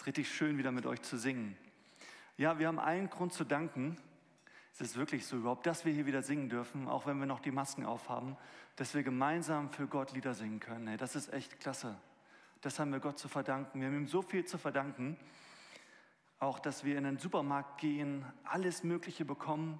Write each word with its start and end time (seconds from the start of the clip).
Ist 0.00 0.06
richtig 0.06 0.34
schön, 0.34 0.56
wieder 0.56 0.72
mit 0.72 0.86
euch 0.86 1.02
zu 1.02 1.18
singen. 1.18 1.58
Ja, 2.38 2.58
wir 2.58 2.68
haben 2.68 2.78
allen 2.78 3.10
Grund 3.10 3.34
zu 3.34 3.44
danken. 3.44 3.98
Es 4.72 4.80
ist 4.80 4.96
wirklich 4.96 5.26
so 5.26 5.36
überhaupt, 5.36 5.66
dass 5.66 5.84
wir 5.84 5.92
hier 5.92 6.06
wieder 6.06 6.22
singen 6.22 6.48
dürfen, 6.48 6.88
auch 6.88 7.04
wenn 7.04 7.18
wir 7.18 7.26
noch 7.26 7.40
die 7.40 7.50
Masken 7.50 7.84
aufhaben, 7.84 8.38
dass 8.76 8.94
wir 8.94 9.02
gemeinsam 9.02 9.70
für 9.70 9.86
Gott 9.86 10.12
Lieder 10.12 10.32
singen 10.32 10.58
können. 10.58 10.86
Hey, 10.86 10.96
das 10.96 11.16
ist 11.16 11.30
echt 11.34 11.60
klasse. 11.60 12.00
Das 12.62 12.78
haben 12.78 12.92
wir 12.92 13.00
Gott 13.00 13.18
zu 13.18 13.28
verdanken. 13.28 13.78
Wir 13.78 13.88
haben 13.88 13.94
ihm 13.94 14.08
so 14.08 14.22
viel 14.22 14.46
zu 14.46 14.56
verdanken. 14.56 15.18
Auch, 16.38 16.60
dass 16.60 16.82
wir 16.82 16.96
in 16.96 17.04
den 17.04 17.18
Supermarkt 17.18 17.78
gehen, 17.78 18.24
alles 18.44 18.82
Mögliche 18.82 19.26
bekommen. 19.26 19.78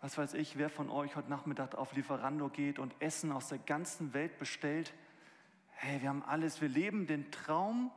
Was 0.00 0.16
weiß 0.16 0.34
ich, 0.34 0.56
wer 0.56 0.70
von 0.70 0.90
euch 0.90 1.16
heute 1.16 1.28
Nachmittag 1.28 1.74
auf 1.74 1.92
Lieferando 1.92 2.50
geht 2.50 2.78
und 2.78 2.94
Essen 3.00 3.32
aus 3.32 3.48
der 3.48 3.58
ganzen 3.58 4.14
Welt 4.14 4.38
bestellt. 4.38 4.94
Hey, 5.72 6.02
wir 6.02 6.08
haben 6.08 6.22
alles. 6.22 6.60
Wir 6.60 6.68
leben 6.68 7.08
den 7.08 7.32
Traum 7.32 7.90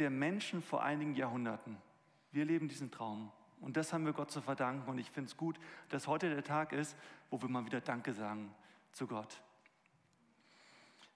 der 0.00 0.10
Menschen 0.10 0.62
vor 0.62 0.82
einigen 0.82 1.14
Jahrhunderten. 1.14 1.76
Wir 2.32 2.44
leben 2.44 2.68
diesen 2.68 2.90
Traum. 2.90 3.30
Und 3.60 3.76
das 3.76 3.92
haben 3.92 4.06
wir 4.06 4.14
Gott 4.14 4.30
zu 4.30 4.40
verdanken. 4.40 4.88
Und 4.90 4.98
ich 4.98 5.10
finde 5.10 5.28
es 5.28 5.36
gut, 5.36 5.60
dass 5.90 6.06
heute 6.06 6.30
der 6.30 6.42
Tag 6.42 6.72
ist, 6.72 6.96
wo 7.28 7.40
wir 7.40 7.48
mal 7.48 7.66
wieder 7.66 7.80
Danke 7.80 8.14
sagen 8.14 8.54
zu 8.92 9.06
Gott. 9.06 9.42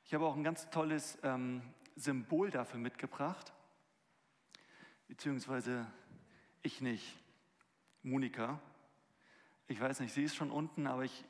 Ich 0.05 0.12
habe 0.12 0.27
auch 0.27 0.37
ein 0.37 0.45
ganz 0.45 0.69
tolles 0.69 1.19
ähm, 1.23 1.62
Symbol 1.97 2.51
dafür 2.51 2.78
mitgebracht. 2.78 3.52
Beziehungsweise 5.09 5.87
ich 6.62 6.83
nicht. 6.83 7.16
Monika. 8.03 8.61
Ich 9.66 9.80
weiß 9.80 10.01
nicht, 10.01 10.12
sie 10.12 10.25
ist 10.25 10.37
schon 10.37 10.51
unten, 10.51 10.87
aber 10.87 11.05
ich. 11.05 11.25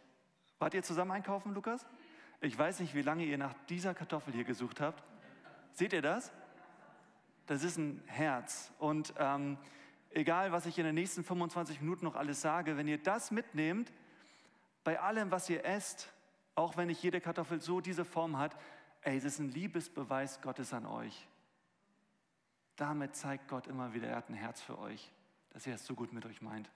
Wart 0.58 0.74
ihr 0.74 0.82
zusammen 0.82 1.12
einkaufen, 1.12 1.54
Lukas? 1.54 1.86
Ich 2.40 2.58
weiß 2.58 2.80
nicht, 2.80 2.94
wie 2.94 3.02
lange 3.02 3.24
ihr 3.24 3.38
nach 3.38 3.54
dieser 3.68 3.94
Kartoffel 3.94 4.32
hier 4.32 4.44
gesucht 4.44 4.80
habt. 4.80 5.04
Seht 5.72 5.92
ihr 5.92 6.02
das? 6.02 6.32
Das 7.46 7.62
ist 7.62 7.76
ein 7.76 8.02
Herz. 8.06 8.72
Und 8.78 9.12
ähm, 9.18 9.58
egal, 10.10 10.52
was 10.52 10.66
ich 10.66 10.78
in 10.78 10.84
den 10.84 10.94
nächsten 10.94 11.24
25 11.24 11.80
Minuten 11.80 12.04
noch 12.04 12.16
alles 12.16 12.40
sage, 12.40 12.76
wenn 12.76 12.88
ihr 12.88 12.98
das 12.98 13.30
mitnehmt, 13.30 13.92
bei 14.82 15.00
allem, 15.00 15.30
was 15.30 15.48
ihr 15.50 15.64
esst, 15.64 16.12
auch 16.54 16.76
wenn 16.76 16.86
nicht 16.88 17.02
jede 17.02 17.20
Kartoffel 17.20 17.60
so 17.60 17.80
diese 17.80 18.04
Form 18.04 18.38
hat, 18.38 18.56
ey, 19.02 19.16
es 19.16 19.24
ist 19.24 19.38
ein 19.38 19.50
Liebesbeweis 19.50 20.40
Gottes 20.40 20.72
an 20.72 20.86
euch. 20.86 21.26
Damit 22.76 23.14
zeigt 23.14 23.48
Gott 23.48 23.66
immer 23.66 23.94
wieder, 23.94 24.08
er 24.08 24.16
hat 24.16 24.28
ein 24.28 24.34
Herz 24.34 24.60
für 24.60 24.78
euch, 24.78 25.12
dass 25.50 25.66
er 25.66 25.74
es 25.74 25.86
so 25.86 25.94
gut 25.94 26.12
mit 26.12 26.24
euch 26.26 26.42
meint. 26.42 26.70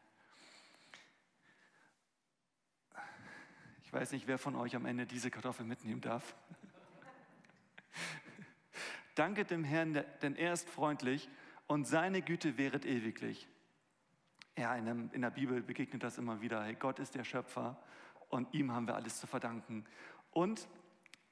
Ich 3.83 3.93
weiß 3.93 4.13
nicht, 4.13 4.27
wer 4.27 4.37
von 4.37 4.55
euch 4.55 4.77
am 4.77 4.85
Ende 4.85 5.07
diese 5.07 5.31
Kartoffel 5.31 5.65
mitnehmen 5.65 6.03
darf. 6.03 6.35
Danket 9.19 9.51
dem 9.51 9.65
Herrn, 9.65 10.05
denn 10.23 10.37
er 10.37 10.53
ist 10.53 10.69
freundlich 10.71 11.29
und 11.67 11.87
seine 11.87 12.23
Güte 12.23 12.57
wäret 12.57 12.87
ewiglich. 12.87 13.49
Ja, 14.57 14.77
in, 14.77 14.87
dem, 14.87 15.11
in 15.13 15.23
der 15.23 15.31
Bibel 15.31 15.61
begegnet 15.61 16.03
das 16.03 16.19
immer 16.19 16.41
wieder. 16.41 16.63
Hey, 16.63 16.75
Gott 16.75 16.99
ist 17.01 17.15
der 17.15 17.25
Schöpfer 17.25 17.77
und 18.29 18.53
ihm 18.55 18.73
haben 18.73 18.87
wir 18.87 18.95
alles 18.95 19.19
zu 19.19 19.27
verdanken. 19.27 19.85
Und 20.31 20.69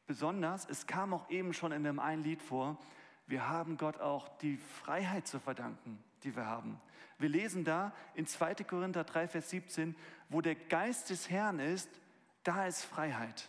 besonders, 0.07 0.69
es 0.69 0.87
kam 0.87 1.15
auch 1.15 1.31
eben 1.31 1.53
schon 1.53 1.71
in 1.71 1.85
dem 1.85 2.01
einen 2.01 2.25
Lied 2.25 2.43
vor, 2.43 2.77
wir 3.29 3.49
haben 3.49 3.77
Gott 3.77 4.01
auch 4.01 4.29
die 4.39 4.57
Freiheit 4.57 5.27
zu 5.27 5.39
verdanken, 5.39 6.03
die 6.23 6.35
wir 6.35 6.47
haben. 6.47 6.81
Wir 7.19 7.29
lesen 7.29 7.65
da 7.65 7.93
in 8.15 8.27
2. 8.27 8.55
Korinther 8.65 9.05
3, 9.05 9.29
Vers 9.29 9.51
17, 9.51 9.95
wo 10.29 10.41
der 10.41 10.55
Geist 10.55 11.11
des 11.11 11.31
Herrn 11.31 11.61
ist, 11.61 11.89
da 12.43 12.67
ist 12.67 12.85
Freiheit. 12.85 13.49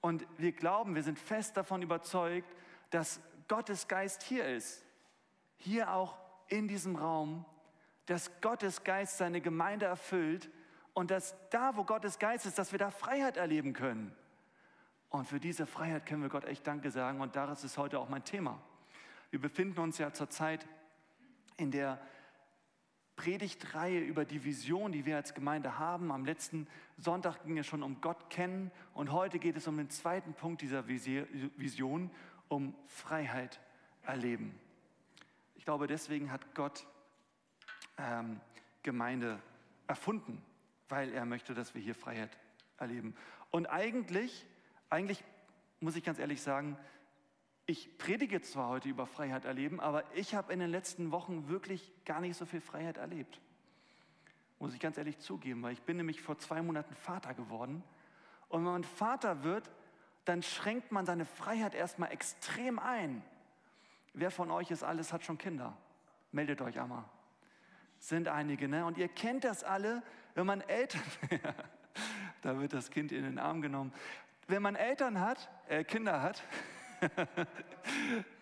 Und 0.00 0.26
wir 0.36 0.52
glauben, 0.52 0.94
wir 0.94 1.02
sind 1.02 1.18
fest 1.18 1.56
davon 1.56 1.82
überzeugt, 1.82 2.54
dass 2.90 3.20
Gottes 3.48 3.88
Geist 3.88 4.22
hier 4.22 4.46
ist, 4.46 4.84
hier 5.56 5.92
auch 5.92 6.16
in 6.48 6.68
diesem 6.68 6.96
Raum, 6.96 7.44
dass 8.06 8.30
Gottes 8.40 8.84
Geist 8.84 9.18
seine 9.18 9.40
Gemeinde 9.40 9.86
erfüllt 9.86 10.50
und 10.92 11.10
dass 11.10 11.34
da, 11.50 11.76
wo 11.76 11.84
Gottes 11.84 12.18
Geist 12.18 12.46
ist, 12.46 12.58
dass 12.58 12.72
wir 12.72 12.78
da 12.78 12.90
Freiheit 12.90 13.36
erleben 13.36 13.72
können. 13.72 14.14
Und 15.08 15.26
für 15.26 15.40
diese 15.40 15.66
Freiheit 15.66 16.06
können 16.06 16.22
wir 16.22 16.28
Gott 16.28 16.44
echt 16.44 16.66
Danke 16.66 16.90
sagen 16.90 17.20
und 17.20 17.36
daraus 17.36 17.64
ist 17.64 17.78
heute 17.78 17.98
auch 17.98 18.08
mein 18.08 18.24
Thema. 18.24 18.60
Wir 19.30 19.40
befinden 19.40 19.80
uns 19.80 19.98
ja 19.98 20.12
zurzeit 20.12 20.66
in 21.56 21.70
der 21.70 22.00
Predigtreihe 23.16 24.00
über 24.00 24.24
die 24.24 24.44
Vision, 24.44 24.90
die 24.90 25.06
wir 25.06 25.16
als 25.16 25.34
Gemeinde 25.34 25.78
haben. 25.78 26.10
Am 26.10 26.24
letzten 26.24 26.66
Sonntag 26.98 27.44
ging 27.44 27.58
es 27.58 27.66
schon 27.66 27.82
um 27.82 28.00
Gott 28.00 28.28
kennen 28.28 28.72
und 28.92 29.12
heute 29.12 29.38
geht 29.38 29.56
es 29.56 29.68
um 29.68 29.76
den 29.76 29.88
zweiten 29.90 30.34
Punkt 30.34 30.62
dieser 30.62 30.88
Vision, 30.88 32.10
um 32.48 32.74
Freiheit 32.86 33.60
erleben. 34.02 34.58
Ich 35.54 35.64
glaube, 35.64 35.86
deswegen 35.86 36.30
hat 36.30 36.54
Gott 36.54 36.86
ähm, 37.98 38.40
Gemeinde 38.82 39.40
erfunden, 39.86 40.42
weil 40.88 41.12
er 41.12 41.24
möchte, 41.24 41.54
dass 41.54 41.74
wir 41.74 41.80
hier 41.80 41.94
Freiheit 41.94 42.36
erleben. 42.78 43.14
Und 43.50 43.66
eigentlich, 43.66 44.46
eigentlich 44.90 45.24
muss 45.80 45.96
ich 45.96 46.04
ganz 46.04 46.18
ehrlich 46.18 46.42
sagen, 46.42 46.76
ich 47.66 47.96
predige 47.96 48.42
zwar 48.42 48.68
heute 48.68 48.88
über 48.88 49.06
Freiheit 49.06 49.46
erleben, 49.46 49.80
aber 49.80 50.04
ich 50.14 50.34
habe 50.34 50.52
in 50.52 50.58
den 50.58 50.70
letzten 50.70 51.12
Wochen 51.12 51.48
wirklich 51.48 51.92
gar 52.04 52.20
nicht 52.20 52.36
so 52.36 52.44
viel 52.44 52.60
Freiheit 52.60 52.98
erlebt. 52.98 53.40
Muss 54.58 54.74
ich 54.74 54.80
ganz 54.80 54.98
ehrlich 54.98 55.18
zugeben, 55.18 55.62
weil 55.62 55.72
ich 55.72 55.82
bin 55.82 55.96
nämlich 55.96 56.20
vor 56.20 56.38
zwei 56.38 56.60
Monaten 56.60 56.94
Vater 56.94 57.32
geworden. 57.32 57.82
Und 58.48 58.64
wenn 58.64 58.72
man 58.72 58.84
Vater 58.84 59.44
wird, 59.44 59.70
dann 60.24 60.42
schränkt 60.42 60.92
man 60.92 61.06
seine 61.06 61.24
Freiheit 61.24 61.74
erstmal 61.74 62.12
extrem 62.12 62.78
ein. 62.78 63.22
Wer 64.14 64.30
von 64.30 64.50
euch 64.50 64.70
ist 64.70 64.82
alles, 64.82 65.12
hat 65.12 65.24
schon 65.24 65.38
Kinder? 65.38 65.76
Meldet 66.32 66.60
euch 66.62 66.78
einmal. 66.80 67.04
Sind 67.98 68.28
einige, 68.28 68.68
ne? 68.68 68.86
Und 68.86 68.98
ihr 68.98 69.08
kennt 69.08 69.44
das 69.44 69.64
alle, 69.64 70.02
wenn 70.34 70.46
man 70.46 70.60
Eltern, 70.62 71.02
da 72.42 72.58
wird 72.58 72.72
das 72.72 72.90
Kind 72.90 73.12
in 73.12 73.24
den 73.24 73.38
Arm 73.38 73.62
genommen. 73.62 73.92
Wenn 74.46 74.62
man 74.62 74.76
Eltern 74.76 75.20
hat, 75.20 75.48
äh, 75.68 75.84
Kinder 75.84 76.22
hat, 76.22 76.42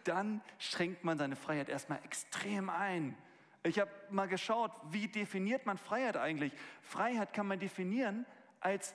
dann 0.05 0.41
schränkt 0.59 1.05
man 1.05 1.19
seine 1.19 1.37
Freiheit 1.37 1.69
erstmal 1.69 2.01
extrem 2.05 2.69
ein. 2.71 3.17
Ich 3.63 3.79
habe 3.79 3.91
mal 4.11 4.27
geschaut, 4.27 4.73
wie 4.91 5.07
definiert 5.07 5.67
man 5.67 5.79
Freiheit 5.79 6.17
eigentlich? 6.17 6.53
Freiheit 6.83 7.33
kann 7.33 7.47
man 7.47 7.61
definieren 7.61 8.27
als, 8.61 8.95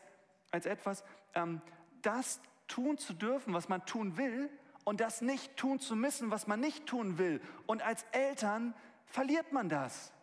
als 0.51 0.65
etwas, 0.65 1.03
ähm, 1.33 1.61
das 2.01 2.41
tun 2.67 2.97
zu 2.97 3.13
dürfen, 3.13 3.53
was 3.53 3.69
man 3.69 3.85
tun 3.85 4.17
will 4.17 4.49
und 4.83 5.01
das 5.01 5.21
nicht 5.21 5.57
tun 5.57 5.79
zu 5.79 5.95
müssen, 5.95 6.31
was 6.31 6.47
man 6.47 6.59
nicht 6.59 6.85
tun 6.85 7.17
will. 7.17 7.41
Und 7.65 7.81
als 7.81 8.03
Eltern 8.11 8.73
verliert 9.05 9.51
man 9.51 9.69
das. 9.69 10.13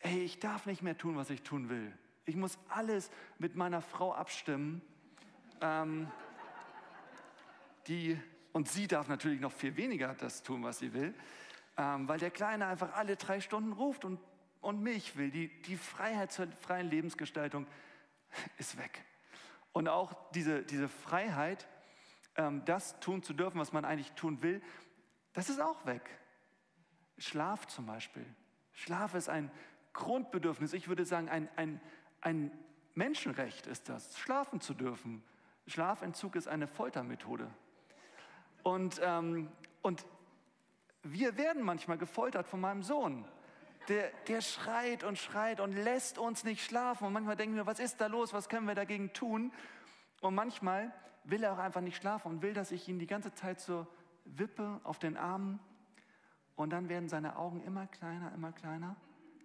Ey, 0.00 0.22
ich 0.22 0.38
darf 0.38 0.66
nicht 0.66 0.82
mehr 0.82 0.96
tun, 0.96 1.16
was 1.16 1.30
ich 1.30 1.42
tun 1.42 1.68
will. 1.68 1.92
Ich 2.24 2.36
muss 2.36 2.58
alles 2.68 3.10
mit 3.38 3.56
meiner 3.56 3.82
Frau 3.82 4.14
abstimmen. 4.14 4.80
Ähm, 5.60 6.10
die, 7.88 8.20
und 8.52 8.68
sie 8.68 8.86
darf 8.86 9.08
natürlich 9.08 9.40
noch 9.40 9.52
viel 9.52 9.76
weniger 9.76 10.14
das 10.14 10.42
tun, 10.42 10.62
was 10.62 10.78
sie 10.78 10.92
will, 10.92 11.14
ähm, 11.76 12.06
weil 12.06 12.18
der 12.18 12.30
Kleine 12.30 12.66
einfach 12.66 12.94
alle 12.94 13.16
drei 13.16 13.40
Stunden 13.40 13.72
ruft 13.72 14.04
und, 14.04 14.20
und 14.60 14.82
mich 14.82 15.16
will. 15.16 15.30
Die, 15.30 15.48
die 15.62 15.76
Freiheit 15.76 16.32
zur 16.32 16.48
freien 16.60 16.88
Lebensgestaltung 16.88 17.66
ist 18.58 18.78
weg. 18.78 19.04
Und 19.72 19.88
auch 19.88 20.30
diese, 20.32 20.62
diese 20.62 20.88
Freiheit, 20.88 21.68
ähm, 22.36 22.64
das 22.64 22.98
tun 23.00 23.22
zu 23.22 23.32
dürfen, 23.32 23.60
was 23.60 23.72
man 23.72 23.84
eigentlich 23.84 24.12
tun 24.12 24.42
will, 24.42 24.62
das 25.32 25.50
ist 25.50 25.60
auch 25.60 25.86
weg. 25.86 26.08
Schlaf 27.18 27.66
zum 27.66 27.86
Beispiel. 27.86 28.26
Schlaf 28.72 29.14
ist 29.14 29.28
ein 29.28 29.50
Grundbedürfnis. 29.92 30.72
Ich 30.72 30.88
würde 30.88 31.04
sagen, 31.04 31.28
ein, 31.28 31.48
ein, 31.56 31.80
ein 32.20 32.50
Menschenrecht 32.94 33.66
ist 33.66 33.88
das, 33.88 34.18
schlafen 34.18 34.60
zu 34.60 34.74
dürfen. 34.74 35.22
Schlafentzug 35.66 36.36
ist 36.36 36.48
eine 36.48 36.66
Foltermethode. 36.66 37.50
Und, 38.62 39.00
ähm, 39.02 39.50
und 39.82 40.04
wir 41.02 41.36
werden 41.36 41.62
manchmal 41.62 41.98
gefoltert 41.98 42.48
von 42.48 42.60
meinem 42.60 42.82
Sohn. 42.82 43.24
Der, 43.88 44.10
der 44.26 44.40
schreit 44.40 45.02
und 45.04 45.18
schreit 45.18 45.60
und 45.60 45.72
lässt 45.72 46.18
uns 46.18 46.44
nicht 46.44 46.62
schlafen. 46.62 47.06
Und 47.06 47.12
manchmal 47.12 47.36
denken 47.36 47.56
wir, 47.56 47.66
was 47.66 47.78
ist 47.78 48.00
da 48.00 48.06
los? 48.06 48.32
Was 48.32 48.48
können 48.48 48.66
wir 48.66 48.74
dagegen 48.74 49.12
tun? 49.12 49.52
Und 50.20 50.34
manchmal 50.34 50.92
will 51.24 51.42
er 51.42 51.52
auch 51.52 51.58
einfach 51.58 51.80
nicht 51.80 51.96
schlafen 51.96 52.28
und 52.28 52.42
will, 52.42 52.52
dass 52.52 52.70
ich 52.70 52.88
ihn 52.88 52.98
die 52.98 53.06
ganze 53.06 53.32
Zeit 53.34 53.60
so 53.60 53.86
wippe 54.24 54.80
auf 54.84 54.98
den 54.98 55.16
Armen. 55.16 55.58
Und 56.56 56.70
dann 56.70 56.88
werden 56.88 57.08
seine 57.08 57.36
Augen 57.36 57.62
immer 57.64 57.86
kleiner, 57.86 58.32
immer 58.34 58.52
kleiner. 58.52 58.96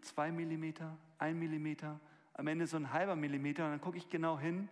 Zwei 0.02 0.32
Millimeter, 0.32 0.98
ein 1.20 1.40
Millimeter, 1.40 2.00
am 2.34 2.48
Ende 2.48 2.68
so 2.68 2.76
ein 2.76 2.92
halber 2.92 3.16
Millimeter. 3.16 3.66
Und 3.66 3.72
dann 3.72 3.82
gucke 3.82 3.98
ich 3.98 4.10
genau 4.10 4.38
hin 4.38 4.68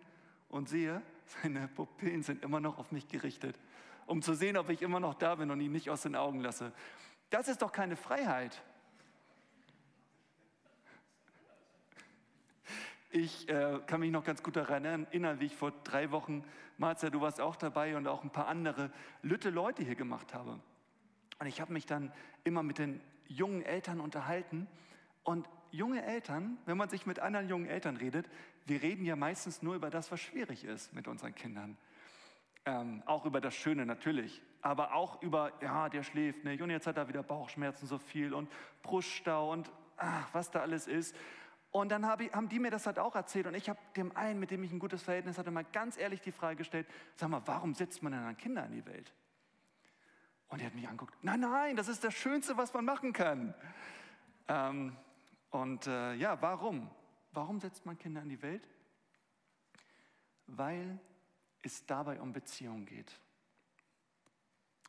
und 0.50 0.68
sehe, 0.68 1.02
seine 1.42 1.68
Pupillen 1.70 2.24
sind 2.24 2.44
immer 2.44 2.60
noch 2.60 2.78
auf 2.78 2.92
mich 2.92 3.08
gerichtet 3.08 3.58
um 4.12 4.22
zu 4.22 4.34
sehen, 4.34 4.58
ob 4.58 4.70
ich 4.70 4.82
immer 4.82 5.00
noch 5.00 5.14
da 5.14 5.36
bin 5.36 5.52
und 5.52 5.62
ihn 5.62 5.72
nicht 5.72 5.90
aus 5.90 6.02
den 6.02 6.16
Augen 6.16 6.42
lasse. 6.42 6.74
Das 7.30 7.48
ist 7.48 7.62
doch 7.62 7.72
keine 7.72 7.96
Freiheit. 7.96 8.62
Ich 13.14 13.50
äh, 13.50 13.80
kann 13.88 14.00
mich 14.00 14.12
noch 14.12 14.24
ganz 14.24 14.42
gut 14.42 14.56
daran 14.56 14.86
erinnern, 14.86 15.42
wie 15.42 15.48
ich 15.48 15.56
vor 15.56 15.74
drei 15.84 16.12
Wochen, 16.12 16.46
Marcia, 16.78 17.10
du 17.10 17.20
warst 17.20 17.42
auch 17.42 17.58
dabei 17.58 17.98
und 17.98 18.08
auch 18.08 18.24
ein 18.24 18.30
paar 18.30 18.48
andere 18.48 18.90
Lütte 19.22 19.50
Leute 19.50 19.84
hier 19.84 19.96
gemacht 19.96 20.34
habe. 20.34 20.62
Und 21.38 21.48
ich 21.48 21.60
habe 21.60 21.74
mich 21.74 21.86
dann 21.86 22.14
immer 22.46 22.64
mit 22.64 22.78
den 22.78 23.02
jungen 23.28 23.64
Eltern 23.64 24.00
unterhalten. 24.00 24.66
Und 25.24 25.50
junge 25.72 26.06
Eltern, 26.06 26.58
wenn 26.66 26.78
man 26.78 26.88
sich 26.88 27.06
mit 27.06 27.20
anderen 27.20 27.50
jungen 27.50 27.68
Eltern 27.68 27.98
redet, 27.98 28.30
wir 28.66 28.82
reden 28.82 29.04
ja 29.04 29.18
meistens 29.18 29.62
nur 29.62 29.76
über 29.76 29.90
das, 29.90 30.10
was 30.10 30.22
schwierig 30.22 30.64
ist 30.64 30.94
mit 30.94 31.10
unseren 31.10 31.36
Kindern. 31.36 31.76
Ähm, 32.66 33.04
auch 33.06 33.26
über 33.26 33.42
das 33.42 33.56
Schöne 33.56 33.86
natürlich, 33.86 34.42
aber 34.62 34.94
auch 34.94 35.22
über, 35.22 35.52
ja, 35.62 35.90
der 35.90 36.04
schläft 36.04 36.46
nicht 36.46 36.62
und 36.62 36.70
jetzt 36.70 36.88
hat 36.88 36.96
er 36.96 37.08
wieder 37.08 37.24
Bauchschmerzen 37.24 37.88
so 37.88 37.98
viel 37.98 38.34
und 38.34 38.50
Bruststau 38.84 39.52
und 39.52 39.70
ach, 39.98 40.30
was 40.32 40.52
da 40.52 40.62
alles 40.62 40.88
ist. 40.88 41.16
Und 41.72 41.90
dann 41.90 42.06
haben 42.06 42.50
die 42.50 42.60
mir 42.60 42.70
das 42.70 42.86
halt 42.86 43.00
auch 43.00 43.16
erzählt 43.16 43.48
und 43.48 43.56
ich 43.56 43.70
habe 43.70 43.80
dem 43.96 44.16
einen, 44.18 44.42
mit 44.42 44.52
dem 44.52 44.62
ich 44.62 44.74
ein 44.74 44.80
gutes 44.80 45.04
Verhältnis 45.04 45.38
hatte, 45.38 45.52
mal 45.52 45.64
ganz 45.64 45.98
ehrlich 45.98 46.20
die 46.20 46.34
Frage 46.34 46.58
gestellt, 46.58 46.86
sag 47.16 47.30
mal, 47.30 47.42
warum 47.46 47.74
setzt 47.74 48.04
man 48.04 48.12
denn 48.12 48.24
dann 48.24 48.36
Kinder 48.36 48.66
in 48.66 48.74
die 48.74 48.86
Welt? 48.86 49.14
Und 50.50 50.60
er 50.60 50.66
hat 50.66 50.76
mich 50.76 50.86
angeguckt, 50.86 51.16
nein, 51.24 51.40
nein, 51.40 51.78
das 51.78 51.88
ist 51.88 52.04
das 52.04 52.14
Schönste, 52.14 52.58
was 52.58 52.74
man 52.74 52.84
machen 52.84 53.14
kann. 53.14 53.56
Ähm, 54.50 54.98
und 55.50 55.88
äh, 55.88 56.14
ja, 56.16 56.42
warum? 56.42 56.92
Warum 57.32 57.62
setzt 57.62 57.86
man 57.86 57.98
Kinder 57.98 58.22
in 58.22 58.28
die 58.28 58.42
Welt? 58.42 58.68
Weil 60.48 61.00
es 61.62 61.86
dabei 61.86 62.20
um 62.20 62.34
Beziehung 62.34 62.86
geht. 62.86 63.18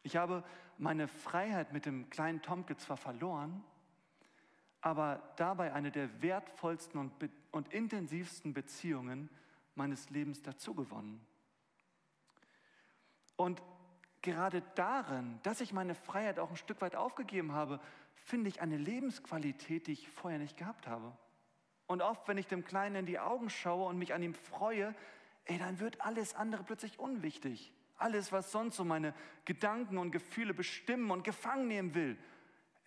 Ich 0.02 0.16
habe 0.16 0.42
meine 0.78 1.06
Freiheit 1.06 1.72
mit 1.72 1.86
dem 1.86 2.10
kleinen 2.10 2.42
Tomke 2.42 2.76
zwar 2.76 2.96
verloren, 2.96 3.62
aber 4.82 5.22
dabei 5.36 5.72
eine 5.72 5.90
der 5.92 6.20
wertvollsten 6.20 7.00
und, 7.00 7.12
und 7.52 7.72
intensivsten 7.72 8.52
Beziehungen 8.52 9.30
meines 9.76 10.10
Lebens 10.10 10.42
dazugewonnen. 10.42 11.24
Und 13.36 13.62
gerade 14.20 14.62
darin, 14.74 15.38
dass 15.44 15.60
ich 15.60 15.72
meine 15.72 15.94
Freiheit 15.94 16.38
auch 16.38 16.50
ein 16.50 16.56
Stück 16.56 16.80
weit 16.80 16.96
aufgegeben 16.96 17.52
habe, 17.52 17.80
finde 18.14 18.48
ich 18.48 18.60
eine 18.60 18.76
Lebensqualität, 18.76 19.86
die 19.86 19.92
ich 19.92 20.08
vorher 20.10 20.38
nicht 20.38 20.56
gehabt 20.56 20.86
habe. 20.86 21.16
Und 21.86 22.02
oft, 22.02 22.26
wenn 22.26 22.38
ich 22.38 22.48
dem 22.48 22.64
Kleinen 22.64 22.96
in 22.96 23.06
die 23.06 23.18
Augen 23.18 23.50
schaue 23.50 23.88
und 23.88 23.98
mich 23.98 24.14
an 24.14 24.22
ihm 24.22 24.34
freue, 24.34 24.94
ey, 25.44 25.58
dann 25.58 25.78
wird 25.78 26.00
alles 26.00 26.34
andere 26.34 26.64
plötzlich 26.64 26.98
unwichtig. 26.98 27.72
Alles, 27.98 28.32
was 28.32 28.50
sonst 28.50 28.76
so 28.76 28.84
meine 28.84 29.14
Gedanken 29.44 29.98
und 29.98 30.10
Gefühle 30.10 30.54
bestimmen 30.54 31.10
und 31.12 31.22
gefangen 31.22 31.68
nehmen 31.68 31.94
will, 31.94 32.16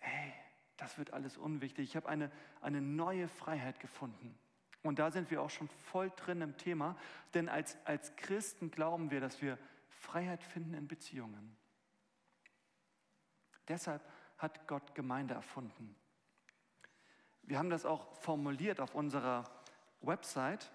ey, 0.00 0.34
das 0.76 0.98
wird 0.98 1.12
alles 1.12 1.36
unwichtig. 1.36 1.88
Ich 1.88 1.96
habe 1.96 2.08
eine, 2.08 2.30
eine 2.60 2.80
neue 2.80 3.28
Freiheit 3.28 3.80
gefunden. 3.80 4.38
Und 4.82 4.98
da 4.98 5.10
sind 5.10 5.30
wir 5.30 5.42
auch 5.42 5.50
schon 5.50 5.68
voll 5.68 6.12
drin 6.16 6.42
im 6.42 6.56
Thema, 6.56 6.96
denn 7.34 7.48
als, 7.48 7.76
als 7.84 8.14
Christen 8.16 8.70
glauben 8.70 9.10
wir, 9.10 9.20
dass 9.20 9.42
wir 9.42 9.58
Freiheit 9.88 10.42
finden 10.44 10.74
in 10.74 10.86
Beziehungen. 10.86 11.56
Deshalb 13.68 14.02
hat 14.38 14.68
Gott 14.68 14.94
Gemeinde 14.94 15.34
erfunden. 15.34 15.96
Wir 17.42 17.58
haben 17.58 17.70
das 17.70 17.84
auch 17.84 18.12
formuliert 18.16 18.80
auf 18.80 18.94
unserer 18.94 19.44
Website. 20.02 20.70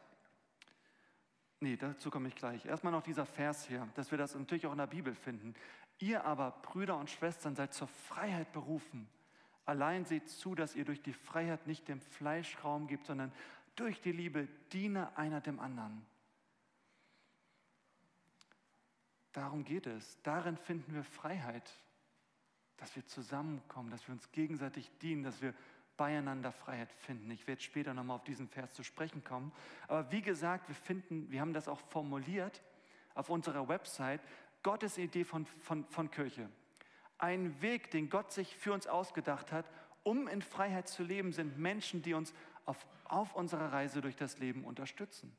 Nee, 1.60 1.78
dazu 1.78 2.10
komme 2.10 2.28
ich 2.28 2.36
gleich. 2.36 2.66
Erstmal 2.66 2.92
noch 2.92 3.04
dieser 3.04 3.26
Vers 3.26 3.66
hier, 3.68 3.88
dass 3.96 4.12
wir 4.12 4.18
das 4.18 4.36
natürlich 4.36 4.66
auch 4.66 4.72
in 4.72 4.80
der 4.80 4.88
Bibel 4.88 5.14
finden. 5.14 5.54
Ihr 6.00 6.26
aber, 6.26 6.52
Brüder 6.64 6.98
und 6.98 7.10
Schwestern, 7.10 7.56
seid 7.56 7.74
zur 7.74 7.88
Freiheit 7.88 8.52
berufen. 8.52 9.08
Allein 9.66 10.06
seht 10.06 10.30
zu, 10.30 10.56
dass 10.56 10.76
ihr 10.76 10.86
durch 10.86 11.02
die 11.02 11.14
Freiheit 11.14 11.68
nicht 11.68 11.88
dem 11.88 12.02
Fleisch 12.02 12.58
Raum 12.64 12.88
gebt, 12.88 13.06
sondern 13.06 13.32
durch 13.76 14.02
die 14.02 14.12
Liebe 14.12 14.48
diene 14.72 15.16
einer 15.18 15.42
dem 15.42 15.60
anderen. 15.60 16.06
Darum 19.32 19.64
geht 19.64 19.88
es. 19.88 20.22
Darin 20.24 20.58
finden 20.58 20.94
wir 20.94 21.04
Freiheit, 21.04 21.72
dass 22.78 22.96
wir 22.96 23.06
zusammenkommen, 23.06 23.90
dass 23.92 24.08
wir 24.08 24.14
uns 24.14 24.32
gegenseitig 24.32 24.92
dienen, 25.00 25.24
dass 25.24 25.42
wir 25.42 25.54
beieinander 25.96 26.52
Freiheit 26.52 26.92
finden. 26.92 27.30
Ich 27.32 27.48
werde 27.48 27.62
später 27.62 27.94
nochmal 27.94 28.16
auf 28.16 28.24
diesen 28.24 28.50
Vers 28.50 28.74
zu 28.74 28.84
sprechen 28.84 29.24
kommen. 29.24 29.52
Aber 29.88 30.12
wie 30.12 30.22
gesagt, 30.22 30.68
wir 30.68 30.76
finden, 30.76 31.30
wir 31.32 31.40
haben 31.40 31.54
das 31.54 31.68
auch 31.68 31.80
formuliert 31.80 32.62
auf 33.14 33.30
unserer 33.30 33.68
Website, 33.68 34.22
Gottes 34.64 34.98
Idee 34.98 35.24
von, 35.24 35.46
von, 35.46 35.86
von 35.86 36.10
Kirche. 36.10 36.50
Ein 37.22 37.62
Weg, 37.62 37.92
den 37.92 38.10
Gott 38.10 38.32
sich 38.32 38.56
für 38.56 38.74
uns 38.74 38.88
ausgedacht 38.88 39.52
hat, 39.52 39.70
um 40.02 40.28
in 40.28 40.42
Freiheit 40.42 40.90
zu 40.90 41.04
leben, 41.04 41.32
sind 41.34 41.60
Menschen, 41.60 42.02
die 42.02 42.16
uns 42.16 42.34
auf, 42.66 42.88
auf 43.06 43.36
unserer 43.36 43.72
Reise 43.72 44.02
durch 44.02 44.16
das 44.16 44.40
Leben 44.40 44.66
unterstützen. 44.66 45.32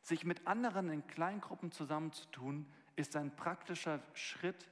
Sich 0.00 0.24
mit 0.24 0.46
anderen 0.46 0.90
in 0.90 1.04
Kleingruppen 1.08 1.72
zusammenzutun, 1.72 2.72
ist 2.94 3.16
ein 3.16 3.34
praktischer 3.34 4.00
Schritt 4.14 4.68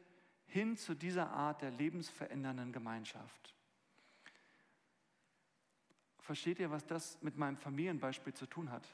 hin 0.46 0.76
zu 0.76 0.94
dieser 0.94 1.30
Art 1.30 1.62
der 1.62 1.72
lebensverändernden 1.72 2.72
Gemeinschaft. 2.72 3.52
Versteht 6.20 6.60
ihr, 6.60 6.70
was 6.70 6.86
das 6.86 7.20
mit 7.22 7.36
meinem 7.36 7.56
Familienbeispiel 7.56 8.34
zu 8.34 8.46
tun 8.46 8.70
hat? 8.70 8.88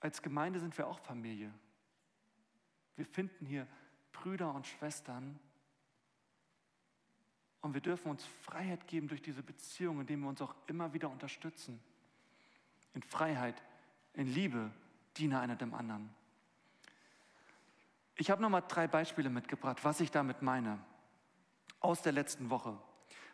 Als 0.00 0.20
Gemeinde 0.20 0.58
sind 0.58 0.76
wir 0.76 0.88
auch 0.88 0.98
Familie. 0.98 1.54
Wir 3.00 3.06
finden 3.06 3.46
hier 3.46 3.66
Brüder 4.12 4.52
und 4.52 4.66
Schwestern 4.66 5.40
und 7.62 7.72
wir 7.72 7.80
dürfen 7.80 8.10
uns 8.10 8.26
Freiheit 8.42 8.86
geben 8.88 9.08
durch 9.08 9.22
diese 9.22 9.42
Beziehung, 9.42 10.02
indem 10.02 10.20
wir 10.20 10.28
uns 10.28 10.42
auch 10.42 10.54
immer 10.66 10.92
wieder 10.92 11.08
unterstützen. 11.08 11.80
In 12.92 13.02
Freiheit, 13.02 13.62
in 14.12 14.26
Liebe, 14.26 14.70
diene 15.16 15.40
einer 15.40 15.56
dem 15.56 15.72
anderen. 15.72 16.14
Ich 18.16 18.30
habe 18.30 18.42
nochmal 18.42 18.64
drei 18.68 18.86
Beispiele 18.86 19.30
mitgebracht, 19.30 19.82
was 19.82 20.00
ich 20.00 20.10
damit 20.10 20.42
meine, 20.42 20.78
aus 21.80 22.02
der 22.02 22.12
letzten 22.12 22.50
Woche. 22.50 22.76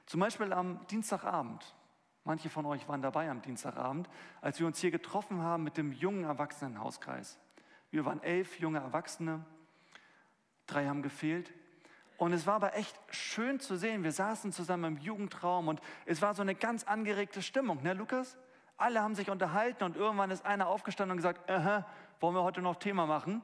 Zum 0.07 0.21
Beispiel 0.21 0.53
am 0.53 0.87
Dienstagabend. 0.87 1.75
Manche 2.23 2.51
von 2.51 2.67
euch 2.67 2.87
waren 2.87 3.03
dabei 3.03 3.29
am 3.29 3.43
Dienstagabend, 3.43 4.09
als 4.41 4.61
wir 4.61 4.69
uns 4.69 4.79
hier 4.79 4.93
getroffen 4.93 5.43
haben 5.43 5.65
mit 5.65 5.77
dem 5.77 5.91
jungen 5.91 6.23
Erwachsenenhauskreis. 6.23 7.41
Wir 7.91 8.05
waren 8.05 8.23
elf 8.23 8.61
junge 8.61 8.79
Erwachsene, 8.79 9.45
drei 10.67 10.87
haben 10.87 11.03
gefehlt. 11.03 11.53
Und 12.19 12.33
es 12.33 12.47
war 12.47 12.55
aber 12.55 12.75
echt 12.77 12.99
schön 13.11 13.61
zu 13.61 13.77
sehen. 13.77 14.03
Wir 14.03 14.13
saßen 14.13 14.53
zusammen 14.53 14.97
im 14.97 15.03
Jugendraum 15.03 15.69
und 15.69 15.81
es 16.07 16.23
war 16.23 16.35
so 16.35 16.43
eine 16.43 16.55
ganz 16.55 16.85
angeregte 16.85 17.43
Stimmung, 17.43 17.83
ne, 17.83 17.93
Lukas? 17.93 18.37
Alle 18.79 19.03
haben 19.03 19.15
sich 19.15 19.31
unterhalten 19.31 19.85
und 19.85 19.97
irgendwann 19.97 20.31
ist 20.31 20.45
einer 20.45 20.69
aufgestanden 20.69 21.13
und 21.13 21.17
gesagt: 21.19 21.51
Aha, 21.51 21.87
wollen 22.21 22.35
wir 22.35 22.43
heute 22.43 22.63
noch 22.63 22.77
Thema 22.77 23.07
machen? 23.07 23.43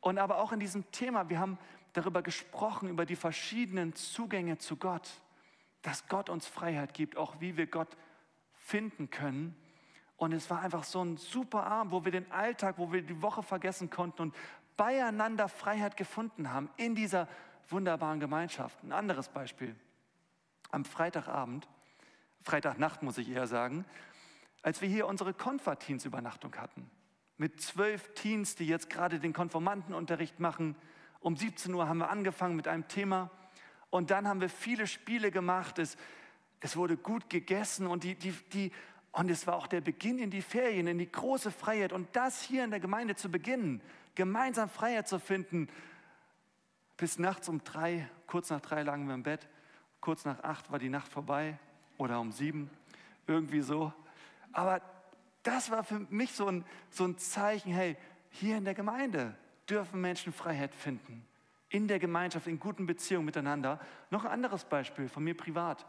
Und 0.00 0.18
aber 0.18 0.38
auch 0.38 0.52
in 0.52 0.60
diesem 0.60 0.90
Thema, 0.90 1.28
wir 1.28 1.38
haben 1.38 1.58
darüber 1.94 2.22
gesprochen, 2.22 2.88
über 2.88 3.06
die 3.06 3.16
verschiedenen 3.16 3.94
Zugänge 3.94 4.58
zu 4.58 4.76
Gott 4.76 5.08
dass 5.84 6.08
Gott 6.08 6.30
uns 6.30 6.46
Freiheit 6.46 6.94
gibt, 6.94 7.16
auch 7.16 7.40
wie 7.40 7.56
wir 7.56 7.66
Gott 7.66 7.96
finden 8.56 9.10
können. 9.10 9.54
Und 10.16 10.32
es 10.32 10.48
war 10.48 10.62
einfach 10.62 10.82
so 10.82 11.04
ein 11.04 11.18
super 11.18 11.64
Abend, 11.64 11.92
wo 11.92 12.04
wir 12.04 12.10
den 12.10 12.30
Alltag, 12.32 12.78
wo 12.78 12.90
wir 12.90 13.02
die 13.02 13.20
Woche 13.20 13.42
vergessen 13.42 13.90
konnten 13.90 14.22
und 14.22 14.34
beieinander 14.76 15.48
Freiheit 15.48 15.96
gefunden 15.96 16.52
haben 16.52 16.70
in 16.76 16.94
dieser 16.94 17.28
wunderbaren 17.68 18.20
Gemeinschaft. 18.20 18.82
Ein 18.82 18.92
anderes 18.92 19.28
Beispiel. 19.28 19.74
Am 20.70 20.84
Freitagabend, 20.84 21.68
Freitagnacht 22.42 23.02
muss 23.02 23.18
ich 23.18 23.28
eher 23.28 23.46
sagen, 23.46 23.84
als 24.62 24.80
wir 24.80 24.88
hier 24.88 25.06
unsere 25.06 25.34
Konferteens-Übernachtung 25.34 26.56
hatten. 26.56 26.90
Mit 27.36 27.60
zwölf 27.60 28.14
Teens, 28.14 28.54
die 28.54 28.66
jetzt 28.66 28.90
gerade 28.90 29.18
den 29.18 29.32
Konformantenunterricht 29.32 30.40
machen. 30.40 30.76
Um 31.20 31.36
17 31.36 31.72
Uhr 31.74 31.88
haben 31.88 31.98
wir 31.98 32.10
angefangen 32.10 32.56
mit 32.56 32.68
einem 32.68 32.88
Thema, 32.88 33.30
und 33.94 34.10
dann 34.10 34.26
haben 34.26 34.40
wir 34.40 34.48
viele 34.48 34.88
Spiele 34.88 35.30
gemacht. 35.30 35.78
Es, 35.78 35.96
es 36.58 36.76
wurde 36.76 36.96
gut 36.96 37.30
gegessen 37.30 37.86
und, 37.86 38.02
die, 38.02 38.16
die, 38.16 38.32
die, 38.52 38.72
und 39.12 39.30
es 39.30 39.46
war 39.46 39.54
auch 39.54 39.68
der 39.68 39.80
Beginn 39.80 40.18
in 40.18 40.32
die 40.32 40.42
Ferien, 40.42 40.88
in 40.88 40.98
die 40.98 41.12
große 41.12 41.52
Freiheit. 41.52 41.92
Und 41.92 42.08
das 42.16 42.42
hier 42.42 42.64
in 42.64 42.72
der 42.72 42.80
Gemeinde 42.80 43.14
zu 43.14 43.30
beginnen, 43.30 43.80
gemeinsam 44.14 44.68
Freiheit 44.68 45.08
zu 45.08 45.18
finden, 45.18 45.68
bis 46.96 47.18
nachts 47.18 47.48
um 47.48 47.62
drei, 47.64 48.08
kurz 48.26 48.50
nach 48.50 48.60
drei 48.60 48.82
lagen 48.82 49.06
wir 49.06 49.14
im 49.14 49.22
Bett, 49.22 49.48
kurz 50.00 50.24
nach 50.24 50.42
acht 50.42 50.70
war 50.70 50.78
die 50.78 50.88
Nacht 50.88 51.10
vorbei 51.12 51.58
oder 51.98 52.20
um 52.20 52.32
sieben, 52.32 52.70
irgendwie 53.26 53.62
so. 53.62 53.92
Aber 54.52 54.80
das 55.42 55.70
war 55.70 55.84
für 55.84 56.00
mich 56.10 56.32
so 56.32 56.46
ein, 56.46 56.64
so 56.90 57.04
ein 57.04 57.18
Zeichen, 57.18 57.72
hey, 57.72 57.96
hier 58.30 58.56
in 58.56 58.64
der 58.64 58.74
Gemeinde 58.74 59.36
dürfen 59.68 60.00
Menschen 60.00 60.32
Freiheit 60.32 60.74
finden 60.74 61.26
in 61.74 61.88
der 61.88 61.98
Gemeinschaft, 61.98 62.46
in 62.46 62.60
guten 62.60 62.86
Beziehungen 62.86 63.26
miteinander. 63.26 63.80
Noch 64.10 64.24
ein 64.24 64.30
anderes 64.30 64.64
Beispiel 64.64 65.08
von 65.08 65.24
mir 65.24 65.36
privat. 65.36 65.84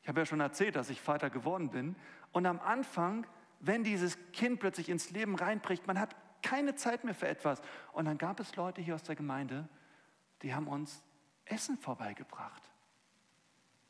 Ich 0.00 0.08
habe 0.08 0.20
ja 0.20 0.26
schon 0.26 0.38
erzählt, 0.38 0.76
dass 0.76 0.90
ich 0.90 1.00
Vater 1.00 1.28
geworden 1.28 1.70
bin. 1.70 1.96
Und 2.30 2.46
am 2.46 2.60
Anfang, 2.60 3.26
wenn 3.58 3.82
dieses 3.82 4.16
Kind 4.32 4.60
plötzlich 4.60 4.88
ins 4.88 5.10
Leben 5.10 5.34
reinbricht, 5.34 5.88
man 5.88 5.98
hat 5.98 6.14
keine 6.42 6.74
Zeit 6.74 7.04
mehr 7.04 7.14
für 7.14 7.28
etwas. 7.28 7.62
Und 7.92 8.04
dann 8.04 8.18
gab 8.18 8.40
es 8.40 8.56
Leute 8.56 8.80
hier 8.80 8.94
aus 8.94 9.02
der 9.02 9.16
Gemeinde, 9.16 9.68
die 10.42 10.54
haben 10.54 10.66
uns 10.66 11.02
Essen 11.44 11.78
vorbeigebracht. 11.78 12.62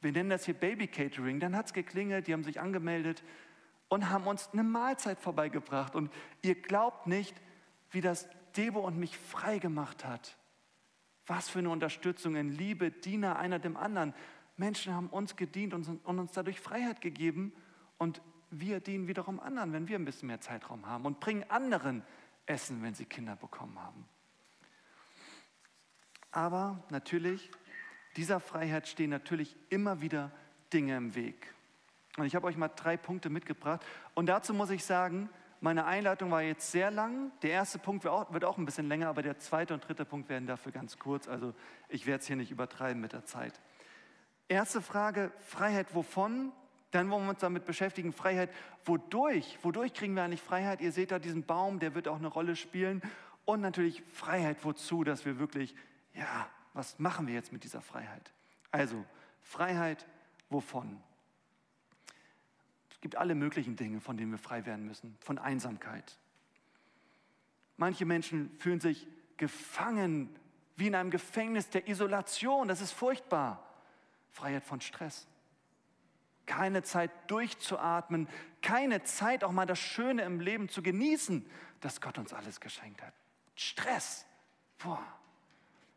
Wir 0.00 0.12
nennen 0.12 0.30
das 0.30 0.44
hier 0.44 0.54
Baby 0.54 0.88
Catering. 0.88 1.40
Dann 1.40 1.56
hat 1.56 1.66
es 1.66 1.72
geklingelt, 1.72 2.26
die 2.26 2.32
haben 2.32 2.44
sich 2.44 2.60
angemeldet 2.60 3.22
und 3.88 4.10
haben 4.10 4.26
uns 4.26 4.50
eine 4.52 4.64
Mahlzeit 4.64 5.20
vorbeigebracht. 5.20 5.94
Und 5.94 6.12
ihr 6.42 6.54
glaubt 6.54 7.06
nicht, 7.06 7.34
wie 7.90 8.00
das 8.00 8.28
Debo 8.56 8.80
und 8.80 8.98
mich 8.98 9.16
frei 9.16 9.58
gemacht 9.58 10.04
hat. 10.04 10.36
Was 11.26 11.48
für 11.48 11.60
eine 11.60 11.70
Unterstützung 11.70 12.34
in 12.36 12.50
Liebe, 12.50 12.90
Diener 12.90 13.38
einer 13.38 13.58
dem 13.58 13.76
anderen. 13.76 14.12
Menschen 14.56 14.92
haben 14.92 15.08
uns 15.08 15.36
gedient 15.36 15.72
und 15.72 15.86
uns 16.04 16.32
dadurch 16.32 16.60
Freiheit 16.60 17.00
gegeben 17.00 17.52
und 17.96 18.20
wir 18.50 18.80
dienen 18.80 19.08
wiederum 19.08 19.40
anderen, 19.40 19.72
wenn 19.72 19.88
wir 19.88 19.98
ein 19.98 20.04
bisschen 20.04 20.26
mehr 20.26 20.40
Zeitraum 20.40 20.86
haben 20.86 21.06
und 21.06 21.20
bringen 21.20 21.44
anderen 21.48 22.02
Essen, 22.46 22.82
wenn 22.82 22.94
sie 22.94 23.04
Kinder 23.04 23.36
bekommen 23.36 23.78
haben. 23.78 24.08
Aber 26.30 26.82
natürlich, 26.90 27.50
dieser 28.16 28.40
Freiheit 28.40 28.88
stehen 28.88 29.10
natürlich 29.10 29.56
immer 29.68 30.00
wieder 30.00 30.32
Dinge 30.72 30.96
im 30.96 31.14
Weg. 31.14 31.54
Und 32.16 32.26
ich 32.26 32.34
habe 32.34 32.46
euch 32.46 32.56
mal 32.56 32.68
drei 32.68 32.96
Punkte 32.96 33.30
mitgebracht. 33.30 33.84
Und 34.14 34.26
dazu 34.26 34.52
muss 34.52 34.70
ich 34.70 34.84
sagen, 34.84 35.28
meine 35.60 35.84
Einleitung 35.84 36.30
war 36.30 36.42
jetzt 36.42 36.72
sehr 36.72 36.90
lang. 36.90 37.30
Der 37.42 37.52
erste 37.52 37.78
Punkt 37.78 38.04
wird 38.04 38.12
auch, 38.12 38.32
wird 38.32 38.44
auch 38.44 38.58
ein 38.58 38.64
bisschen 38.64 38.88
länger, 38.88 39.08
aber 39.08 39.22
der 39.22 39.38
zweite 39.38 39.74
und 39.74 39.86
dritte 39.86 40.04
Punkt 40.04 40.28
werden 40.28 40.46
dafür 40.46 40.72
ganz 40.72 40.98
kurz. 40.98 41.28
Also 41.28 41.54
ich 41.88 42.06
werde 42.06 42.20
es 42.20 42.26
hier 42.26 42.36
nicht 42.36 42.50
übertreiben 42.50 43.00
mit 43.00 43.12
der 43.12 43.24
Zeit. 43.24 43.60
Erste 44.48 44.82
Frage, 44.82 45.30
Freiheit 45.38 45.94
wovon? 45.94 46.52
Dann 46.92 47.10
wollen 47.10 47.24
wir 47.24 47.30
uns 47.30 47.40
damit 47.40 47.64
beschäftigen, 47.64 48.12
Freiheit 48.12 48.50
wodurch? 48.84 49.58
Wodurch 49.62 49.94
kriegen 49.94 50.14
wir 50.14 50.22
eigentlich 50.22 50.42
Freiheit? 50.42 50.80
Ihr 50.82 50.92
seht 50.92 51.10
da 51.10 51.18
diesen 51.18 51.44
Baum, 51.44 51.80
der 51.80 51.94
wird 51.94 52.06
auch 52.06 52.18
eine 52.18 52.28
Rolle 52.28 52.54
spielen. 52.54 53.02
Und 53.46 53.62
natürlich 53.62 54.02
Freiheit 54.12 54.64
wozu, 54.64 55.02
dass 55.02 55.24
wir 55.24 55.38
wirklich, 55.38 55.74
ja, 56.14 56.48
was 56.74 56.98
machen 56.98 57.26
wir 57.26 57.34
jetzt 57.34 57.50
mit 57.50 57.64
dieser 57.64 57.80
Freiheit? 57.80 58.32
Also, 58.70 59.04
Freiheit 59.40 60.06
wovon? 60.50 61.02
Es 62.90 63.00
gibt 63.00 63.16
alle 63.16 63.34
möglichen 63.34 63.74
Dinge, 63.74 64.00
von 64.00 64.18
denen 64.18 64.30
wir 64.30 64.38
frei 64.38 64.66
werden 64.66 64.86
müssen. 64.86 65.16
Von 65.20 65.38
Einsamkeit. 65.38 66.18
Manche 67.78 68.04
Menschen 68.04 68.50
fühlen 68.58 68.80
sich 68.80 69.08
gefangen, 69.38 70.28
wie 70.76 70.88
in 70.88 70.94
einem 70.94 71.10
Gefängnis 71.10 71.70
der 71.70 71.88
Isolation. 71.88 72.68
Das 72.68 72.82
ist 72.82 72.92
furchtbar. 72.92 73.66
Freiheit 74.30 74.64
von 74.64 74.80
Stress. 74.82 75.26
Keine 76.46 76.82
Zeit 76.82 77.10
durchzuatmen, 77.28 78.28
keine 78.62 79.04
Zeit 79.04 79.44
auch 79.44 79.52
mal 79.52 79.66
das 79.66 79.78
Schöne 79.78 80.22
im 80.22 80.40
Leben 80.40 80.68
zu 80.68 80.82
genießen, 80.82 81.48
das 81.80 82.00
Gott 82.00 82.18
uns 82.18 82.32
alles 82.32 82.60
geschenkt 82.60 83.02
hat. 83.02 83.14
Stress. 83.54 84.26
Boah. 84.78 85.04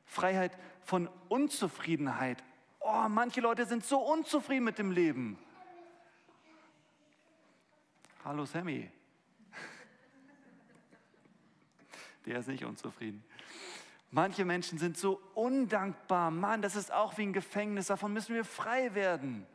Freiheit 0.06 0.58
von 0.84 1.10
Unzufriedenheit. 1.30 2.44
Oh, 2.80 3.08
manche 3.10 3.42
Leute 3.42 3.66
sind 3.66 3.84
so 3.84 4.00
unzufrieden 4.00 4.64
mit 4.64 4.78
dem 4.78 4.92
Leben. 4.92 5.40
Hallo 8.24 8.46
Sammy. 8.46 8.90
Der 12.26 12.40
ist 12.40 12.48
nicht 12.48 12.64
unzufrieden. 12.64 13.24
Manche 14.12 14.46
Menschen 14.46 14.78
sind 14.78 14.98
so 14.98 15.20
undankbar. 15.34 16.32
Mann, 16.32 16.62
das 16.62 16.76
ist 16.76 16.94
auch 16.94 17.18
wie 17.18 17.24
ein 17.24 17.34
Gefängnis. 17.34 17.88
Davon 17.88 18.14
müssen 18.14 18.34
wir 18.34 18.46
frei 18.46 18.96
werden. 18.96 19.46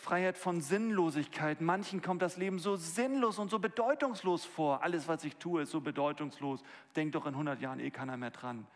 Freiheit 0.00 0.38
von 0.38 0.62
Sinnlosigkeit. 0.62 1.60
Manchen 1.60 2.00
kommt 2.00 2.22
das 2.22 2.38
Leben 2.38 2.58
so 2.58 2.74
sinnlos 2.76 3.38
und 3.38 3.50
so 3.50 3.58
bedeutungslos 3.58 4.46
vor. 4.46 4.82
Alles, 4.82 5.08
was 5.08 5.24
ich 5.24 5.36
tue, 5.36 5.62
ist 5.62 5.72
so 5.72 5.82
bedeutungslos. 5.82 6.62
Denk 6.96 7.12
doch 7.12 7.26
in 7.26 7.34
100 7.34 7.60
Jahren 7.60 7.80
eh 7.80 7.90
keiner 7.90 8.16
mehr 8.16 8.30
dran. 8.30 8.66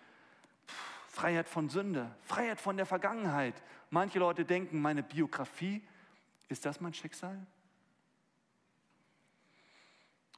Freiheit 1.08 1.48
von 1.48 1.70
Sünde, 1.70 2.14
Freiheit 2.24 2.60
von 2.60 2.76
der 2.76 2.84
Vergangenheit. 2.84 3.54
Manche 3.88 4.18
Leute 4.18 4.44
denken, 4.44 4.82
meine 4.82 5.02
Biografie, 5.02 5.82
ist 6.48 6.66
das 6.66 6.82
mein 6.82 6.92
Schicksal? 6.92 7.46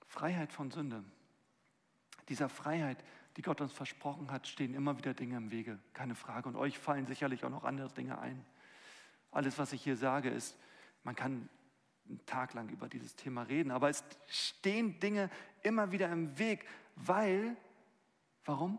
Freiheit 0.06 0.52
von 0.52 0.70
Sünde. 0.70 1.02
Dieser 2.28 2.48
Freiheit, 2.48 3.02
die 3.36 3.42
Gott 3.42 3.60
uns 3.60 3.72
versprochen 3.72 4.30
hat, 4.30 4.46
stehen 4.46 4.72
immer 4.72 4.96
wieder 4.98 5.14
Dinge 5.14 5.36
im 5.36 5.50
Wege, 5.50 5.80
keine 5.94 6.14
Frage. 6.14 6.48
Und 6.48 6.54
euch 6.54 6.78
fallen 6.78 7.06
sicherlich 7.06 7.44
auch 7.44 7.50
noch 7.50 7.64
andere 7.64 7.88
Dinge 7.88 8.20
ein. 8.20 8.44
Alles, 9.32 9.58
was 9.58 9.72
ich 9.72 9.82
hier 9.82 9.96
sage, 9.96 10.30
ist, 10.30 10.56
man 11.06 11.14
kann 11.14 11.48
einen 12.08 12.26
Tag 12.26 12.52
lang 12.52 12.68
über 12.68 12.88
dieses 12.88 13.16
Thema 13.16 13.42
reden, 13.44 13.70
aber 13.70 13.88
es 13.88 14.04
stehen 14.26 15.00
Dinge 15.00 15.30
immer 15.62 15.92
wieder 15.92 16.10
im 16.10 16.38
Weg, 16.38 16.66
weil, 16.96 17.56
warum? 18.44 18.78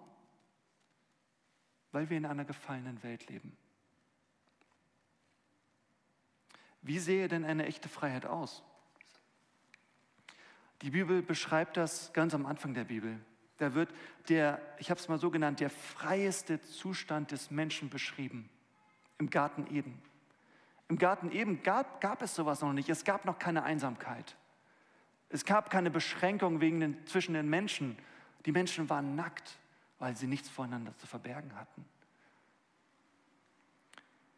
weil 1.91 2.09
wir 2.09 2.17
in 2.17 2.25
einer 2.25 2.45
gefallenen 2.45 3.01
Welt 3.01 3.27
leben. 3.29 3.57
Wie 6.81 6.99
sehe 6.99 7.27
denn 7.27 7.43
eine 7.43 7.65
echte 7.65 7.89
Freiheit 7.89 8.25
aus? 8.25 8.61
Die 10.83 10.91
Bibel 10.91 11.21
beschreibt 11.21 11.75
das 11.75 12.13
ganz 12.13 12.35
am 12.35 12.45
Anfang 12.45 12.73
der 12.73 12.83
Bibel. 12.83 13.19
Da 13.57 13.73
wird 13.73 13.89
der, 14.29 14.61
ich 14.77 14.91
habe 14.91 14.99
es 14.99 15.07
mal 15.07 15.17
so 15.17 15.31
genannt, 15.31 15.59
der 15.59 15.71
freieste 15.71 16.61
Zustand 16.61 17.31
des 17.31 17.49
Menschen 17.49 17.89
beschrieben 17.89 18.49
im 19.17 19.29
Garten 19.29 19.65
Eden. 19.73 19.99
Im 20.89 20.97
Garten 20.97 21.31
Eden 21.31 21.63
gab, 21.63 22.01
gab 22.01 22.21
es 22.21 22.35
sowas 22.35 22.61
noch 22.61 22.73
nicht. 22.73 22.89
Es 22.89 23.03
gab 23.03 23.25
noch 23.25 23.39
keine 23.39 23.63
Einsamkeit. 23.63 24.37
Es 25.29 25.43
gab 25.43 25.69
keine 25.69 25.91
Beschränkung 25.91 26.61
wegen 26.61 26.79
den, 26.79 27.07
zwischen 27.07 27.33
den 27.33 27.49
Menschen. 27.49 27.97
Die 28.45 28.51
Menschen 28.51 28.89
waren 28.89 29.15
nackt 29.15 29.57
weil 29.99 30.15
sie 30.15 30.27
nichts 30.27 30.49
voreinander 30.49 30.95
zu 30.97 31.07
verbergen 31.07 31.55
hatten. 31.55 31.85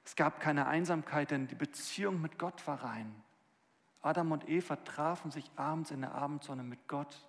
Es 0.06 0.16
gab 0.16 0.40
keine 0.40 0.68
Einsamkeit, 0.68 1.32
denn 1.32 1.48
die 1.48 1.56
Beziehung 1.56 2.22
mit 2.22 2.40
Gott 2.40 2.66
war 2.66 2.84
rein. 2.84 3.14
Adam 4.02 4.32
und 4.32 4.48
Eva 4.48 4.78
trafen 4.78 5.30
sich 5.30 5.52
abends 5.56 5.92
in 5.92 6.02
der 6.02 6.16
Abendsonne 6.16 6.64
mit 6.64 6.88
Gott, 6.88 7.28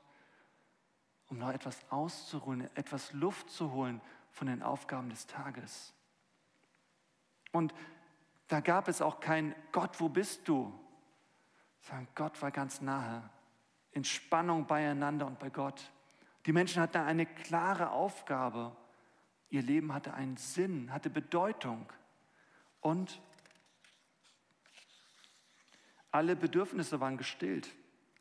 um 1.28 1.38
noch 1.38 1.50
etwas 1.50 1.78
auszuruhen, 1.90 2.68
etwas 2.76 3.12
Luft 3.12 3.50
zu 3.50 3.72
holen 3.72 4.00
von 4.30 4.46
den 4.46 4.62
Aufgaben 4.62 5.10
des 5.10 5.26
Tages. 5.26 5.92
Und 7.52 7.74
da 8.50 8.58
gab 8.58 8.88
es 8.88 9.00
auch 9.00 9.20
kein 9.20 9.54
Gott, 9.70 10.00
wo 10.00 10.08
bist 10.08 10.48
du? 10.48 10.72
Sondern 11.82 12.08
Gott 12.16 12.42
war 12.42 12.50
ganz 12.50 12.80
nahe, 12.80 13.30
in 13.92 14.04
Spannung 14.04 14.66
beieinander 14.66 15.26
und 15.26 15.38
bei 15.38 15.50
Gott. 15.50 15.90
Die 16.46 16.52
Menschen 16.52 16.82
hatten 16.82 16.98
eine 16.98 17.26
klare 17.26 17.92
Aufgabe. 17.92 18.76
Ihr 19.50 19.62
Leben 19.62 19.94
hatte 19.94 20.14
einen 20.14 20.36
Sinn, 20.36 20.92
hatte 20.92 21.10
Bedeutung. 21.10 21.86
Und 22.80 23.20
alle 26.10 26.34
Bedürfnisse 26.34 26.98
waren 26.98 27.18
gestillt. 27.18 27.70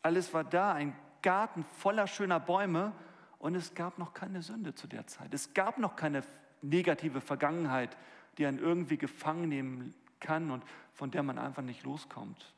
Alles 0.04 0.32
war 0.32 0.44
da, 0.44 0.74
ein 0.74 0.96
Garten 1.24 1.64
voller 1.64 2.06
schöner 2.06 2.40
Bäume 2.40 2.94
und 3.40 3.56
es 3.56 3.74
gab 3.74 3.98
noch 3.98 4.14
keine 4.14 4.44
Sünde 4.44 4.76
zu 4.76 4.86
der 4.86 5.08
Zeit. 5.08 5.34
Es 5.34 5.56
gab 5.56 5.80
noch 5.80 5.96
keine 5.96 6.24
negative 6.62 7.20
Vergangenheit, 7.20 7.98
die 8.38 8.46
einen 8.46 8.60
irgendwie 8.60 8.98
gefangen 8.98 9.50
nehmen 9.50 9.96
kann 10.20 10.52
und 10.52 10.64
von 10.94 11.12
der 11.12 11.24
man 11.24 11.38
einfach 11.38 11.64
nicht 11.64 11.84
loskommt. 11.84 12.54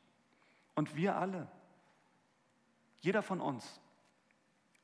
Und 0.75 0.95
wir 0.95 1.15
alle, 1.15 1.47
jeder 3.01 3.21
von 3.21 3.41
uns, 3.41 3.79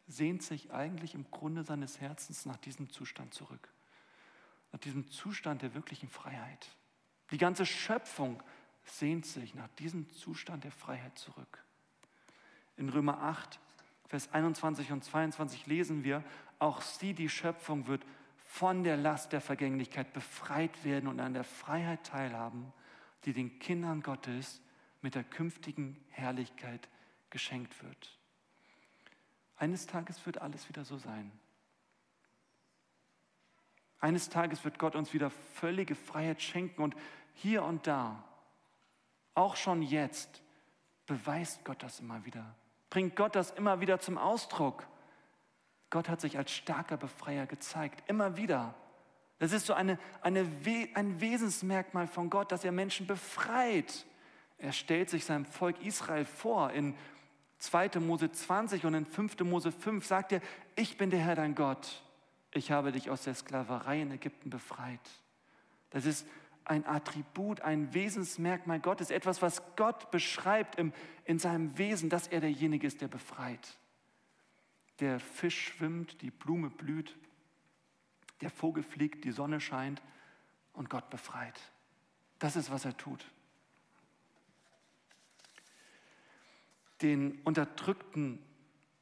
sehnt 0.07 0.41
sich 0.41 0.71
eigentlich 0.71 1.13
im 1.13 1.29
Grunde 1.31 1.63
seines 1.63 1.99
Herzens 1.99 2.45
nach 2.45 2.57
diesem 2.57 2.89
Zustand 2.89 3.33
zurück. 3.33 3.69
Nach 4.71 4.79
diesem 4.79 5.09
Zustand 5.09 5.61
der 5.61 5.73
wirklichen 5.73 6.09
Freiheit. 6.09 6.69
Die 7.31 7.37
ganze 7.37 7.65
Schöpfung 7.65 8.41
sehnt 8.85 9.25
sich 9.25 9.53
nach 9.53 9.67
diesem 9.79 10.09
Zustand 10.11 10.63
der 10.63 10.71
Freiheit 10.71 11.17
zurück. 11.17 11.63
In 12.77 12.89
Römer 12.89 13.21
8, 13.21 13.59
Vers 14.07 14.31
21 14.31 14.91
und 14.91 15.03
22 15.03 15.65
lesen 15.65 16.03
wir, 16.03 16.23
auch 16.59 16.81
sie, 16.81 17.13
die 17.13 17.29
Schöpfung, 17.29 17.87
wird 17.87 18.05
von 18.47 18.83
der 18.83 18.97
Last 18.97 19.33
der 19.33 19.41
Vergänglichkeit 19.41 20.13
befreit 20.13 20.83
werden 20.83 21.07
und 21.07 21.19
an 21.19 21.33
der 21.33 21.43
Freiheit 21.43 22.03
teilhaben, 22.05 22.73
die 23.25 23.33
den 23.33 23.59
Kindern 23.59 24.01
Gottes 24.01 24.61
mit 25.01 25.15
der 25.15 25.23
künftigen 25.23 26.03
Herrlichkeit 26.09 26.87
geschenkt 27.29 27.83
wird. 27.83 28.17
Eines 29.57 29.85
Tages 29.85 30.25
wird 30.25 30.41
alles 30.41 30.69
wieder 30.69 30.85
so 30.85 30.97
sein. 30.97 31.31
Eines 33.99 34.29
Tages 34.29 34.63
wird 34.63 34.79
Gott 34.79 34.95
uns 34.95 35.13
wieder 35.13 35.29
völlige 35.29 35.95
Freiheit 35.95 36.41
schenken 36.41 36.81
und 36.81 36.95
hier 37.33 37.63
und 37.63 37.85
da, 37.85 38.23
auch 39.33 39.55
schon 39.55 39.81
jetzt, 39.81 40.41
beweist 41.05 41.65
Gott 41.65 41.83
das 41.83 41.99
immer 41.99 42.25
wieder, 42.25 42.55
bringt 42.89 43.15
Gott 43.15 43.35
das 43.35 43.51
immer 43.51 43.81
wieder 43.81 43.99
zum 43.99 44.17
Ausdruck. 44.17 44.87
Gott 45.89 46.09
hat 46.09 46.21
sich 46.21 46.37
als 46.37 46.51
starker 46.51 46.97
Befreier 46.97 47.45
gezeigt, 47.45 48.09
immer 48.09 48.37
wieder. 48.37 48.75
Das 49.39 49.51
ist 49.51 49.67
so 49.67 49.73
eine, 49.73 49.99
eine, 50.21 50.47
ein 50.95 51.21
Wesensmerkmal 51.21 52.07
von 52.07 52.29
Gott, 52.29 52.51
dass 52.51 52.63
er 52.63 52.71
Menschen 52.71 53.07
befreit. 53.07 54.05
Er 54.57 54.71
stellt 54.71 55.09
sich 55.09 55.25
seinem 55.25 55.45
Volk 55.45 55.79
Israel 55.85 56.25
vor 56.25 56.71
in 56.71 56.95
2. 57.59 57.99
Mose 57.99 58.31
20 58.31 58.85
und 58.85 58.93
in 58.93 59.05
5. 59.05 59.39
Mose 59.41 59.71
5 59.71 60.05
sagt 60.05 60.31
er, 60.31 60.41
ich 60.75 60.97
bin 60.97 61.09
der 61.09 61.19
Herr 61.19 61.35
dein 61.35 61.55
Gott. 61.55 62.03
Ich 62.51 62.71
habe 62.71 62.91
dich 62.91 63.09
aus 63.09 63.23
der 63.23 63.35
Sklaverei 63.35 64.01
in 64.01 64.11
Ägypten 64.11 64.49
befreit. 64.49 64.99
Das 65.91 66.05
ist 66.05 66.27
ein 66.65 66.85
Attribut, 66.85 67.61
ein 67.61 67.93
Wesensmerkmal 67.93 68.79
Gottes, 68.79 69.09
etwas, 69.09 69.41
was 69.41 69.61
Gott 69.75 70.11
beschreibt 70.11 70.75
im, 70.75 70.91
in 71.25 71.39
seinem 71.39 71.77
Wesen, 71.77 72.09
dass 72.09 72.27
er 72.27 72.41
derjenige 72.41 72.87
ist, 72.87 73.01
der 73.01 73.07
befreit. 73.07 73.77
Der 74.99 75.19
Fisch 75.19 75.67
schwimmt, 75.67 76.21
die 76.21 76.31
Blume 76.31 76.69
blüht, 76.69 77.15
der 78.41 78.49
Vogel 78.49 78.83
fliegt, 78.83 79.25
die 79.25 79.31
Sonne 79.31 79.59
scheint 79.59 80.01
und 80.73 80.89
Gott 80.89 81.09
befreit. 81.09 81.59
Das 82.39 82.55
ist, 82.55 82.71
was 82.71 82.85
er 82.85 82.95
tut. 82.95 83.25
Den 87.01 87.39
Unterdrückten 87.43 88.39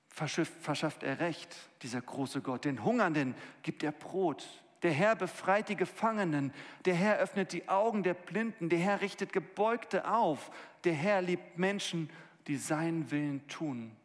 verschafft 0.10 1.04
er 1.04 1.20
Recht, 1.20 1.56
dieser 1.82 2.02
große 2.02 2.42
Gott. 2.42 2.66
Den 2.66 2.84
Hungernden 2.84 3.36
gibt 3.64 3.84
er 3.84 3.92
Brot. 3.92 4.48
Der 4.84 4.92
Herr 4.92 5.16
befreit 5.16 5.70
die 5.70 5.76
Gefangenen. 5.76 6.54
Der 6.86 6.96
Herr 6.96 7.18
öffnet 7.18 7.54
die 7.54 7.68
Augen 7.68 8.04
der 8.04 8.14
Blinden. 8.14 8.70
Der 8.70 8.80
Herr 8.80 9.02
richtet 9.02 9.34
Gebeugte 9.34 10.10
auf. 10.10 10.52
Der 10.84 10.94
Herr 10.94 11.22
liebt 11.22 11.58
Menschen, 11.58 12.10
die 12.48 12.58
seinen 12.58 13.12
Willen 13.12 13.46
tun. 13.48 13.96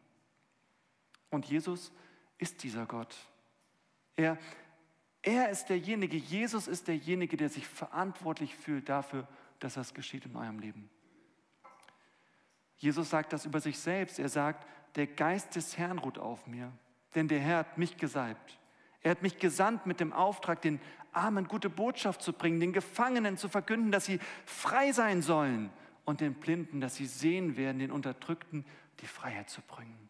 Und 1.30 1.46
Jesus 1.46 1.92
ist 2.38 2.62
dieser 2.62 2.86
Gott. 2.86 3.16
Er, 4.16 4.38
er 5.22 5.50
ist 5.50 5.66
derjenige, 5.66 6.16
Jesus 6.16 6.68
ist 6.68 6.88
derjenige, 6.88 7.36
der 7.36 7.48
sich 7.48 7.66
verantwortlich 7.66 8.54
fühlt 8.54 8.88
dafür, 8.88 9.26
dass 9.60 9.74
das 9.74 9.94
geschieht 9.94 10.26
in 10.26 10.36
eurem 10.36 10.58
Leben. 10.58 10.90
Jesus 12.76 13.10
sagt 13.10 13.32
das 13.32 13.44
über 13.44 13.60
sich 13.60 13.78
selbst. 13.78 14.18
Er 14.18 14.28
sagt, 14.28 14.66
der 14.96 15.06
Geist 15.06 15.54
des 15.54 15.78
Herrn 15.78 15.98
ruht 15.98 16.18
auf 16.18 16.46
mir, 16.46 16.72
denn 17.14 17.28
der 17.28 17.40
Herr 17.40 17.58
hat 17.58 17.78
mich 17.78 17.96
gesalbt. 17.96 18.58
Er 19.02 19.12
hat 19.12 19.22
mich 19.22 19.38
gesandt 19.38 19.86
mit 19.86 20.00
dem 20.00 20.12
Auftrag, 20.12 20.60
den 20.62 20.80
Armen 21.12 21.48
gute 21.48 21.70
Botschaft 21.70 22.22
zu 22.22 22.32
bringen, 22.32 22.60
den 22.60 22.72
Gefangenen 22.72 23.36
zu 23.36 23.48
verkünden, 23.48 23.92
dass 23.92 24.04
sie 24.04 24.18
frei 24.44 24.92
sein 24.92 25.22
sollen 25.22 25.70
und 26.04 26.20
den 26.20 26.34
Blinden, 26.34 26.80
dass 26.80 26.96
sie 26.96 27.06
sehen 27.06 27.56
werden, 27.56 27.78
den 27.78 27.90
Unterdrückten 27.90 28.64
die 29.00 29.06
Freiheit 29.06 29.48
zu 29.48 29.62
bringen. 29.62 30.09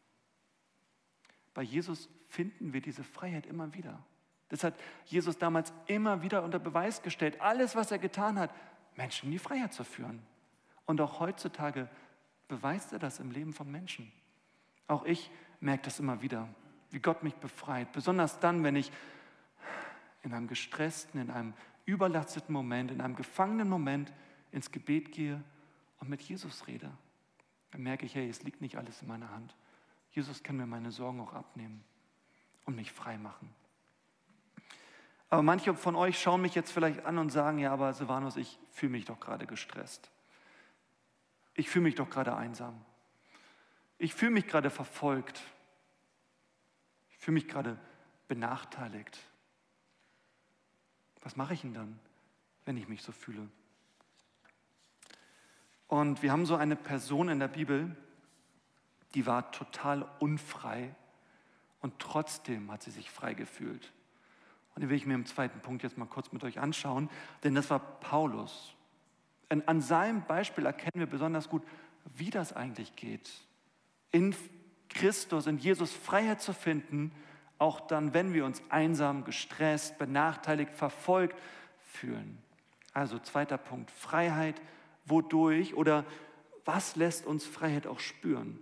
Bei 1.60 1.64
Jesus 1.64 2.08
finden 2.26 2.72
wir 2.72 2.80
diese 2.80 3.04
Freiheit 3.04 3.44
immer 3.44 3.74
wieder. 3.74 4.02
Das 4.48 4.64
hat 4.64 4.80
Jesus 5.04 5.36
damals 5.36 5.74
immer 5.88 6.22
wieder 6.22 6.42
unter 6.42 6.58
Beweis 6.58 7.02
gestellt. 7.02 7.38
Alles, 7.42 7.76
was 7.76 7.90
er 7.90 7.98
getan 7.98 8.38
hat, 8.38 8.50
Menschen 8.96 9.26
in 9.26 9.32
die 9.32 9.38
Freiheit 9.38 9.74
zu 9.74 9.84
führen. 9.84 10.22
Und 10.86 11.02
auch 11.02 11.20
heutzutage 11.20 11.86
beweist 12.48 12.94
er 12.94 12.98
das 12.98 13.20
im 13.20 13.30
Leben 13.30 13.52
von 13.52 13.70
Menschen. 13.70 14.10
Auch 14.86 15.04
ich 15.04 15.30
merke 15.60 15.82
das 15.82 16.00
immer 16.00 16.22
wieder, 16.22 16.48
wie 16.92 16.98
Gott 16.98 17.22
mich 17.22 17.34
befreit. 17.34 17.92
Besonders 17.92 18.40
dann, 18.40 18.64
wenn 18.64 18.76
ich 18.76 18.90
in 20.22 20.32
einem 20.32 20.48
gestressten, 20.48 21.20
in 21.20 21.28
einem 21.28 21.52
überlasteten 21.84 22.54
Moment, 22.54 22.90
in 22.90 23.02
einem 23.02 23.16
gefangenen 23.16 23.68
Moment 23.68 24.14
ins 24.50 24.72
Gebet 24.72 25.12
gehe 25.12 25.44
und 25.98 26.08
mit 26.08 26.22
Jesus 26.22 26.66
rede. 26.68 26.90
Dann 27.70 27.82
merke 27.82 28.06
ich, 28.06 28.14
hey, 28.14 28.30
es 28.30 28.44
liegt 28.44 28.62
nicht 28.62 28.78
alles 28.78 29.02
in 29.02 29.08
meiner 29.08 29.28
Hand. 29.28 29.54
Jesus 30.12 30.42
kann 30.42 30.56
mir 30.56 30.66
meine 30.66 30.90
Sorgen 30.90 31.20
auch 31.20 31.32
abnehmen 31.32 31.84
und 32.64 32.76
mich 32.76 32.92
frei 32.92 33.18
machen. 33.18 33.54
Aber 35.28 35.42
manche 35.42 35.74
von 35.74 35.94
euch 35.94 36.20
schauen 36.20 36.42
mich 36.42 36.56
jetzt 36.56 36.72
vielleicht 36.72 37.04
an 37.04 37.16
und 37.18 37.30
sagen, 37.30 37.58
ja, 37.58 37.72
aber 37.72 37.92
Silvanus, 37.92 38.36
ich 38.36 38.58
fühle 38.72 38.92
mich 38.92 39.04
doch 39.04 39.20
gerade 39.20 39.46
gestresst. 39.46 40.10
Ich 41.54 41.70
fühle 41.70 41.84
mich 41.84 41.94
doch 41.94 42.10
gerade 42.10 42.34
einsam. 42.34 42.84
Ich 43.98 44.14
fühle 44.14 44.32
mich 44.32 44.48
gerade 44.48 44.70
verfolgt. 44.70 45.40
Ich 47.10 47.18
fühle 47.18 47.34
mich 47.34 47.46
gerade 47.46 47.78
benachteiligt. 48.26 49.18
Was 51.22 51.36
mache 51.36 51.54
ich 51.54 51.60
denn 51.60 51.74
dann, 51.74 52.00
wenn 52.64 52.76
ich 52.76 52.88
mich 52.88 53.02
so 53.02 53.12
fühle? 53.12 53.48
Und 55.86 56.22
wir 56.22 56.32
haben 56.32 56.46
so 56.46 56.56
eine 56.56 56.76
Person 56.76 57.28
in 57.28 57.38
der 57.40 57.48
Bibel, 57.48 57.96
die 59.14 59.26
war 59.26 59.50
total 59.52 60.08
unfrei 60.18 60.94
und 61.80 61.98
trotzdem 61.98 62.70
hat 62.70 62.82
sie 62.82 62.90
sich 62.90 63.10
frei 63.10 63.34
gefühlt. 63.34 63.92
Und 64.74 64.82
den 64.82 64.90
will 64.90 64.96
ich 64.96 65.06
mir 65.06 65.14
im 65.14 65.26
zweiten 65.26 65.60
Punkt 65.60 65.82
jetzt 65.82 65.98
mal 65.98 66.06
kurz 66.06 66.32
mit 66.32 66.44
euch 66.44 66.58
anschauen, 66.58 67.10
denn 67.42 67.54
das 67.54 67.70
war 67.70 67.78
Paulus. 67.78 68.74
Und 69.48 69.66
an 69.68 69.80
seinem 69.80 70.24
Beispiel 70.24 70.64
erkennen 70.64 71.00
wir 71.00 71.06
besonders 71.06 71.48
gut, 71.48 71.62
wie 72.14 72.30
das 72.30 72.52
eigentlich 72.52 72.96
geht 72.96 73.30
in 74.12 74.34
Christus, 74.88 75.46
in 75.46 75.58
Jesus 75.58 75.92
Freiheit 75.92 76.40
zu 76.40 76.52
finden, 76.52 77.12
auch 77.58 77.80
dann, 77.80 78.14
wenn 78.14 78.32
wir 78.32 78.44
uns 78.44 78.62
einsam, 78.70 79.24
gestresst, 79.24 79.98
benachteiligt, 79.98 80.72
verfolgt 80.72 81.38
fühlen. 81.84 82.38
Also 82.92 83.18
zweiter 83.18 83.58
Punkt, 83.58 83.90
Freiheit, 83.90 84.60
wodurch 85.04 85.74
oder 85.74 86.04
was 86.64 86.96
lässt 86.96 87.26
uns 87.26 87.46
Freiheit 87.46 87.86
auch 87.86 88.00
spüren? 88.00 88.58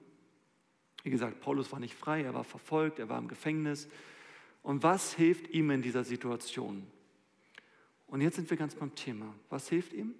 Wie 1.08 1.10
gesagt, 1.10 1.40
Paulus 1.40 1.72
war 1.72 1.80
nicht 1.80 1.94
frei, 1.94 2.20
er 2.20 2.34
war 2.34 2.44
verfolgt, 2.44 2.98
er 2.98 3.08
war 3.08 3.18
im 3.18 3.28
Gefängnis. 3.28 3.88
Und 4.62 4.82
was 4.82 5.14
hilft 5.14 5.48
ihm 5.48 5.70
in 5.70 5.80
dieser 5.80 6.04
Situation? 6.04 6.86
Und 8.08 8.20
jetzt 8.20 8.36
sind 8.36 8.50
wir 8.50 8.58
ganz 8.58 8.74
beim 8.74 8.94
Thema. 8.94 9.34
Was 9.48 9.70
hilft 9.70 9.94
ihm? 9.94 10.14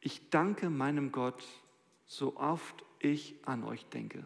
Ich 0.00 0.28
danke 0.30 0.70
meinem 0.70 1.12
Gott, 1.12 1.46
so 2.04 2.36
oft 2.36 2.84
ich 2.98 3.36
an 3.46 3.62
euch 3.62 3.86
denke. 3.86 4.24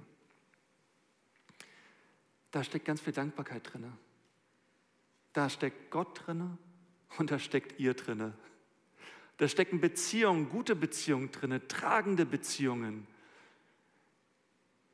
Da 2.52 2.64
steckt 2.64 2.86
ganz 2.86 3.02
viel 3.02 3.12
Dankbarkeit 3.12 3.70
drin. 3.70 3.92
Da 5.34 5.50
steckt 5.50 5.90
Gott 5.90 6.26
drin 6.26 6.56
und 7.18 7.30
da 7.30 7.38
steckt 7.38 7.78
ihr 7.78 7.92
drin. 7.92 8.32
Da 9.36 9.48
stecken 9.48 9.80
Beziehungen, 9.80 10.48
gute 10.48 10.76
Beziehungen 10.76 11.30
drin, 11.32 11.60
tragende 11.68 12.24
Beziehungen. 12.24 13.06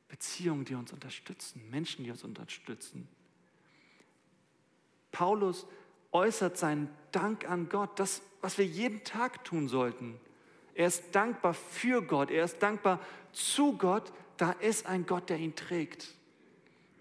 Beziehungen, 0.08 0.64
die 0.64 0.74
uns 0.74 0.92
unterstützen, 0.92 1.62
Menschen, 1.70 2.04
die 2.04 2.10
uns 2.10 2.24
unterstützen. 2.24 3.06
Paulus 5.12 5.66
äußert 6.12 6.56
seinen 6.56 6.88
Dank 7.12 7.48
an 7.48 7.68
Gott, 7.68 7.98
das, 7.98 8.22
was 8.40 8.58
wir 8.58 8.64
jeden 8.64 9.04
Tag 9.04 9.44
tun 9.44 9.68
sollten. 9.68 10.18
Er 10.74 10.86
ist 10.86 11.14
dankbar 11.14 11.54
für 11.54 12.02
Gott. 12.02 12.30
Er 12.30 12.44
ist 12.44 12.62
dankbar 12.62 13.00
zu 13.32 13.76
Gott. 13.76 14.12
Da 14.36 14.52
ist 14.52 14.86
ein 14.86 15.04
Gott, 15.06 15.28
der 15.28 15.38
ihn 15.38 15.54
trägt. 15.54 16.08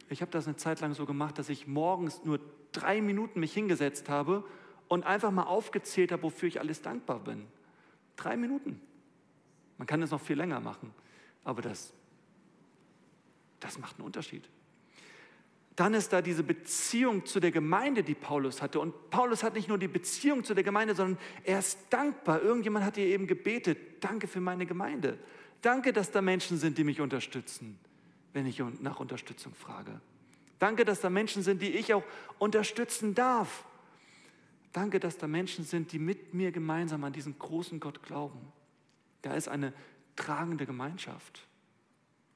Ich 0.10 0.22
habe 0.22 0.32
das 0.32 0.48
eine 0.48 0.58
Zeit 0.58 0.82
lang 0.82 0.94
so 0.94 1.06
gemacht, 1.06 1.38
dass 1.38 1.50
ich 1.50 1.68
morgens 1.68 2.26
nur 2.26 2.40
drei 2.72 3.02
Minuten 3.02 3.40
mich 3.40 3.54
hingesetzt 3.54 4.10
habe 4.10 4.44
und 4.90 5.06
einfach 5.06 5.32
mal 5.32 5.44
aufgezählt 5.44 6.12
habe, 6.12 6.24
wofür 6.24 6.50
ich 6.50 6.60
alles 6.60 6.82
dankbar 6.82 7.20
bin. 7.20 7.48
Drei 8.18 8.36
Minuten. 8.36 8.82
Man 9.78 9.88
kann 9.88 10.02
es 10.02 10.12
noch 10.12 10.20
viel 10.20 10.36
länger 10.36 10.60
machen, 10.60 10.94
aber 11.46 11.62
das, 11.62 11.94
das 13.62 13.80
macht 13.80 13.96
einen 13.96 14.06
Unterschied 14.06 14.50
dann 15.80 15.94
ist 15.94 16.12
da 16.12 16.22
diese 16.22 16.44
Beziehung 16.44 17.26
zu 17.26 17.40
der 17.40 17.52
Gemeinde, 17.52 18.04
die 18.04 18.14
Paulus 18.14 18.62
hatte. 18.62 18.82
Und 18.82 19.10
Paulus 19.12 19.44
hat 19.44 19.54
nicht 19.54 19.70
nur 19.70 19.78
die 19.78 19.88
Beziehung 19.88 20.44
zu 20.44 20.54
der 20.54 20.66
Gemeinde, 20.66 20.94
sondern 20.94 21.18
er 21.46 21.60
ist 21.60 21.80
dankbar. 21.90 22.42
Irgendjemand 22.42 22.84
hat 22.84 22.98
ihr 22.98 23.06
eben 23.06 23.28
gebetet, 23.28 23.78
danke 24.02 24.28
für 24.28 24.42
meine 24.42 24.66
Gemeinde. 24.66 25.18
Danke, 25.62 25.94
dass 25.94 26.12
da 26.12 26.22
Menschen 26.22 26.58
sind, 26.58 26.78
die 26.78 26.84
mich 26.84 27.00
unterstützen, 27.00 27.80
wenn 28.34 28.46
ich 28.46 28.62
nach 28.82 29.00
Unterstützung 29.00 29.54
frage. 29.56 30.02
Danke, 30.58 30.84
dass 30.84 31.00
da 31.00 31.10
Menschen 31.10 31.44
sind, 31.44 31.62
die 31.62 31.70
ich 31.70 31.94
auch 31.94 32.04
unterstützen 32.40 33.16
darf. 33.16 33.64
Danke, 34.72 35.00
dass 35.00 35.18
da 35.18 35.28
Menschen 35.28 35.66
sind, 35.66 35.92
die 35.92 36.00
mit 36.00 36.34
mir 36.34 36.52
gemeinsam 36.52 37.04
an 37.04 37.14
diesen 37.14 37.38
großen 37.40 37.80
Gott 37.80 38.04
glauben. 38.04 38.40
Da 39.22 39.34
ist 39.34 39.48
eine 39.48 39.74
tragende 40.16 40.66
Gemeinschaft. 40.66 41.48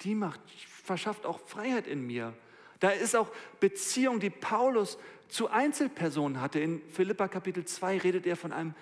Die 0.02 0.16
macht, 0.16 0.42
verschafft 0.68 1.26
auch 1.26 1.40
Freiheit 1.40 1.88
in 1.88 2.06
mir. 2.06 2.34
Da 2.80 2.90
ist 2.90 3.16
auch 3.16 3.32
Beziehung, 3.60 4.20
die 4.20 4.30
Paulus 4.30 4.98
zu 5.30 5.50
Einzelpersonen 5.50 6.42
hatte. 6.42 6.60
In 6.60 6.82
Philippa 6.90 7.28
Kapitel 7.28 7.66
2 7.66 8.00
redet 8.00 8.26
er 8.26 8.36
von 8.36 8.52
einem, 8.52 8.74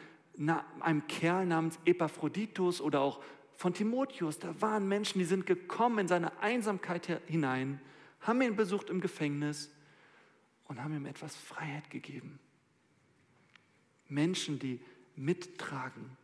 einem 0.80 1.06
Kerl 1.08 1.46
namens 1.46 1.78
Epaphroditus 1.86 2.82
oder 2.82 3.02
auch 3.02 3.22
von 3.58 3.74
Timotheus. 3.74 4.40
Da 4.40 4.60
waren 4.60 4.88
Menschen, 4.88 5.20
die 5.20 5.26
sind 5.26 5.46
gekommen 5.46 6.00
in 6.00 6.08
seine 6.08 6.42
Einsamkeit 6.42 7.22
hinein, 7.28 7.80
haben 8.22 8.42
ihn 8.42 8.56
besucht 8.56 8.90
im 8.90 9.02
Gefängnis 9.02 9.70
und 10.68 10.82
haben 10.82 10.96
ihm 10.96 11.06
etwas 11.06 11.36
Freiheit 11.36 11.90
gegeben. 11.92 12.40
Menschen, 14.12 14.60
die 14.60 14.80
mittragen. 15.16 16.18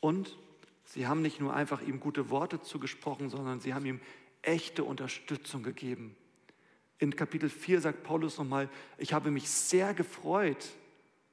Und 0.00 0.36
sie 0.84 1.06
haben 1.06 1.22
nicht 1.22 1.40
nur 1.40 1.54
einfach 1.54 1.82
ihm 1.82 2.00
gute 2.00 2.30
Worte 2.30 2.62
zugesprochen, 2.62 3.30
sondern 3.30 3.60
sie 3.60 3.74
haben 3.74 3.86
ihm 3.86 4.00
echte 4.42 4.84
Unterstützung 4.84 5.62
gegeben. 5.62 6.16
In 6.98 7.14
Kapitel 7.14 7.48
4 7.48 7.80
sagt 7.80 8.02
Paulus 8.02 8.38
nochmal, 8.38 8.68
ich 8.96 9.12
habe 9.12 9.30
mich 9.30 9.48
sehr 9.50 9.94
gefreut 9.94 10.68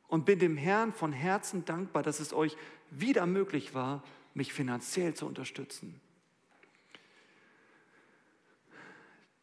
und 0.07 0.25
bin 0.25 0.39
dem 0.39 0.57
Herrn 0.57 0.93
von 0.93 1.11
Herzen 1.11 1.65
dankbar, 1.65 2.03
dass 2.03 2.19
es 2.19 2.33
euch 2.33 2.55
wieder 2.91 3.25
möglich 3.25 3.73
war, 3.73 4.03
mich 4.33 4.53
finanziell 4.53 5.13
zu 5.13 5.25
unterstützen. 5.25 5.99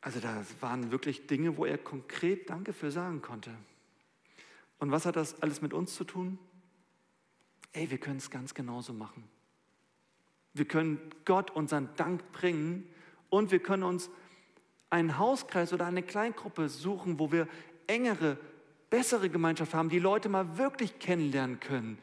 Also 0.01 0.19
da 0.19 0.45
waren 0.61 0.91
wirklich 0.91 1.27
Dinge, 1.27 1.57
wo 1.57 1.65
er 1.65 1.79
konkret 1.79 2.51
Danke 2.51 2.73
für 2.73 2.91
sagen 2.91 3.23
konnte. 3.23 3.53
Und 4.83 4.91
was 4.91 5.07
hat 5.07 5.15
das 5.15 5.41
alles 5.41 5.63
mit 5.63 5.75
uns 5.75 5.95
zu 5.95 6.03
tun? 6.03 6.41
Ey, 7.73 7.89
wir 7.93 7.99
können 7.99 8.17
es 8.17 8.31
ganz 8.31 8.53
genauso 8.53 8.93
machen. 8.93 9.23
Wir 10.55 10.65
können 10.65 10.99
Gott 11.25 11.53
unseren 11.53 11.89
Dank 11.95 12.33
bringen 12.33 12.89
Und 13.31 13.53
wir 13.53 13.61
können 13.61 13.85
uns 13.85 14.11
einen 14.91 15.19
Hauskreis 15.19 15.73
oder 15.73 15.87
eine 15.87 16.03
Kleingruppe 16.03 16.69
suchen, 16.69 17.21
wo 17.21 17.31
wir 17.31 17.47
engere, 17.87 18.37
bessere 18.91 19.31
Gemeinschaft 19.31 19.73
haben, 19.73 19.89
die 19.89 20.01
Leute 20.01 20.29
mal 20.29 20.59
wirklich 20.59 20.99
kennenlernen 20.99 21.61
können, 21.61 21.97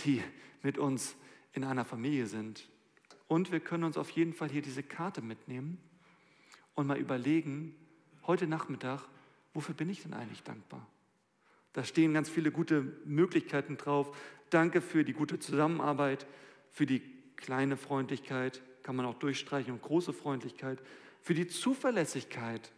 die 0.00 0.22
mit 0.62 0.78
uns 0.78 1.14
in 1.52 1.64
einer 1.64 1.84
Familie 1.84 2.26
sind. 2.26 2.66
Und 3.28 3.52
wir 3.52 3.60
können 3.60 3.84
uns 3.84 3.98
auf 3.98 4.08
jeden 4.08 4.32
Fall 4.32 4.48
hier 4.48 4.62
diese 4.62 4.82
Karte 4.82 5.20
mitnehmen 5.20 5.76
und 6.76 6.86
mal 6.86 6.96
überlegen, 6.96 7.76
heute 8.26 8.46
Nachmittag, 8.46 9.02
wofür 9.52 9.74
bin 9.74 9.90
ich 9.90 10.02
denn 10.02 10.14
eigentlich 10.14 10.42
dankbar? 10.42 10.86
Da 11.72 11.84
stehen 11.84 12.14
ganz 12.14 12.28
viele 12.28 12.50
gute 12.50 12.82
Möglichkeiten 13.04 13.76
drauf. 13.76 14.16
Danke 14.50 14.80
für 14.80 15.04
die 15.04 15.14
gute 15.14 15.38
Zusammenarbeit, 15.38 16.26
für 16.70 16.86
die 16.86 17.00
kleine 17.36 17.76
Freundlichkeit, 17.76 18.62
kann 18.82 18.96
man 18.96 19.06
auch 19.06 19.18
durchstreichen, 19.18 19.72
und 19.72 19.82
große 19.82 20.12
Freundlichkeit, 20.12 20.82
für 21.22 21.34
die 21.34 21.46
Zuverlässigkeit, 21.46 22.70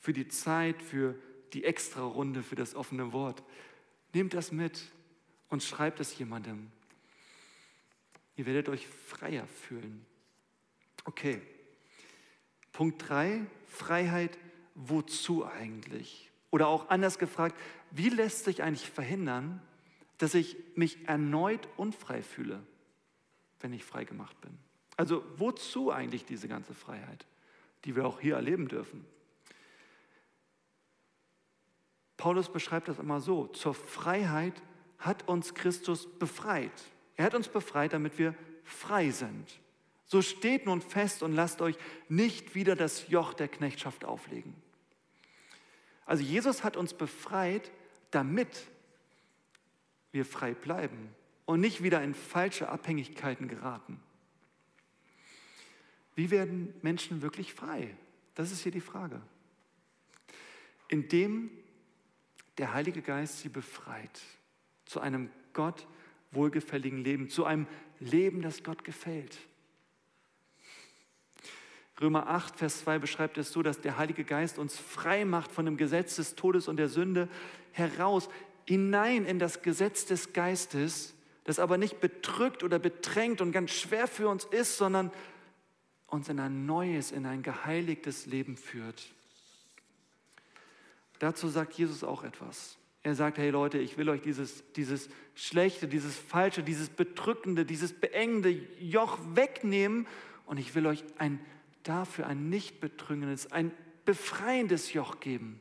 für 0.00 0.12
die 0.12 0.28
Zeit, 0.28 0.80
für 0.82 1.14
die 1.52 1.64
extra 1.64 2.02
Runde, 2.02 2.42
für 2.42 2.54
das 2.54 2.74
offene 2.74 3.12
Wort. 3.12 3.42
Nehmt 4.14 4.34
das 4.34 4.52
mit 4.52 4.80
und 5.48 5.62
schreibt 5.62 6.00
es 6.00 6.16
jemandem. 6.18 6.70
Ihr 8.36 8.46
werdet 8.46 8.68
euch 8.68 8.86
freier 8.86 9.46
fühlen. 9.46 10.06
Okay. 11.04 11.40
Punkt 12.72 13.08
3, 13.08 13.44
Freiheit, 13.66 14.38
wozu 14.74 15.44
eigentlich? 15.44 16.30
Oder 16.50 16.68
auch 16.68 16.88
anders 16.88 17.18
gefragt, 17.18 17.56
wie 17.90 18.08
lässt 18.08 18.44
sich 18.44 18.62
eigentlich 18.62 18.88
verhindern, 18.88 19.60
dass 20.18 20.34
ich 20.34 20.56
mich 20.74 21.08
erneut 21.08 21.68
unfrei 21.76 22.22
fühle, 22.22 22.62
wenn 23.60 23.72
ich 23.72 23.84
frei 23.84 24.04
gemacht 24.04 24.40
bin? 24.40 24.56
Also 24.96 25.24
wozu 25.36 25.92
eigentlich 25.92 26.24
diese 26.24 26.48
ganze 26.48 26.74
Freiheit, 26.74 27.26
die 27.84 27.94
wir 27.94 28.06
auch 28.06 28.20
hier 28.20 28.34
erleben 28.34 28.68
dürfen? 28.68 29.04
Paulus 32.16 32.50
beschreibt 32.52 32.88
das 32.88 32.98
immer 32.98 33.20
so, 33.20 33.46
zur 33.46 33.74
Freiheit 33.74 34.60
hat 34.98 35.28
uns 35.28 35.54
Christus 35.54 36.08
befreit. 36.18 36.72
Er 37.16 37.26
hat 37.26 37.34
uns 37.34 37.48
befreit, 37.48 37.92
damit 37.92 38.18
wir 38.18 38.34
frei 38.64 39.10
sind. 39.10 39.60
So 40.04 40.22
steht 40.22 40.66
nun 40.66 40.80
fest 40.80 41.22
und 41.22 41.34
lasst 41.34 41.60
euch 41.60 41.76
nicht 42.08 42.54
wieder 42.54 42.74
das 42.74 43.08
Joch 43.08 43.34
der 43.34 43.48
Knechtschaft 43.48 44.04
auflegen. 44.04 44.54
Also 46.08 46.22
Jesus 46.22 46.64
hat 46.64 46.78
uns 46.78 46.94
befreit, 46.94 47.70
damit 48.10 48.66
wir 50.10 50.24
frei 50.24 50.54
bleiben 50.54 51.14
und 51.44 51.60
nicht 51.60 51.82
wieder 51.82 52.02
in 52.02 52.14
falsche 52.14 52.70
Abhängigkeiten 52.70 53.46
geraten. 53.46 54.00
Wie 56.14 56.30
werden 56.30 56.72
Menschen 56.80 57.20
wirklich 57.20 57.52
frei? 57.52 57.94
Das 58.34 58.52
ist 58.52 58.62
hier 58.62 58.72
die 58.72 58.80
Frage. 58.80 59.20
Indem 60.88 61.50
der 62.56 62.72
Heilige 62.72 63.02
Geist 63.02 63.40
sie 63.40 63.50
befreit 63.50 64.22
zu 64.86 65.00
einem 65.00 65.28
Gott 65.52 65.86
wohlgefälligen 66.30 67.04
Leben, 67.04 67.28
zu 67.28 67.44
einem 67.44 67.66
Leben, 68.00 68.40
das 68.40 68.62
Gott 68.64 68.82
gefällt. 68.82 69.36
Römer 72.00 72.28
8, 72.28 72.56
Vers 72.56 72.80
2 72.80 72.98
beschreibt 72.98 73.38
es 73.38 73.50
so, 73.50 73.62
dass 73.62 73.80
der 73.80 73.98
Heilige 73.98 74.24
Geist 74.24 74.58
uns 74.58 74.78
frei 74.78 75.24
macht 75.24 75.50
von 75.50 75.64
dem 75.64 75.76
Gesetz 75.76 76.16
des 76.16 76.36
Todes 76.36 76.68
und 76.68 76.76
der 76.76 76.88
Sünde 76.88 77.28
heraus, 77.72 78.28
hinein 78.66 79.24
in 79.24 79.38
das 79.38 79.62
Gesetz 79.62 80.04
des 80.06 80.32
Geistes, 80.32 81.14
das 81.44 81.58
aber 81.58 81.78
nicht 81.78 82.00
bedrückt 82.00 82.62
oder 82.62 82.78
bedrängt 82.78 83.40
und 83.40 83.50
ganz 83.50 83.72
schwer 83.72 84.06
für 84.06 84.28
uns 84.28 84.44
ist, 84.44 84.76
sondern 84.76 85.10
uns 86.06 86.28
in 86.28 86.38
ein 86.38 86.66
neues, 86.66 87.10
in 87.10 87.26
ein 87.26 87.42
geheiligtes 87.42 88.26
Leben 88.26 88.56
führt. 88.56 89.12
Dazu 91.18 91.48
sagt 91.48 91.74
Jesus 91.74 92.04
auch 92.04 92.22
etwas. 92.22 92.76
Er 93.02 93.14
sagt, 93.14 93.38
hey 93.38 93.50
Leute, 93.50 93.78
ich 93.78 93.96
will 93.96 94.08
euch 94.08 94.20
dieses, 94.20 94.62
dieses 94.72 95.08
Schlechte, 95.34 95.88
dieses 95.88 96.16
Falsche, 96.16 96.62
dieses 96.62 96.90
Bedrückende, 96.90 97.64
dieses 97.64 97.92
beengende 97.92 98.50
Joch 98.50 99.18
wegnehmen 99.34 100.06
und 100.46 100.58
ich 100.58 100.74
will 100.74 100.86
euch 100.86 101.04
ein, 101.18 101.40
dafür 101.88 102.26
ein 102.26 102.48
nicht 102.48 102.80
bedrückendes, 102.80 103.52
ein 103.52 103.72
befreiendes 104.04 104.92
Joch 104.92 105.20
geben. 105.20 105.60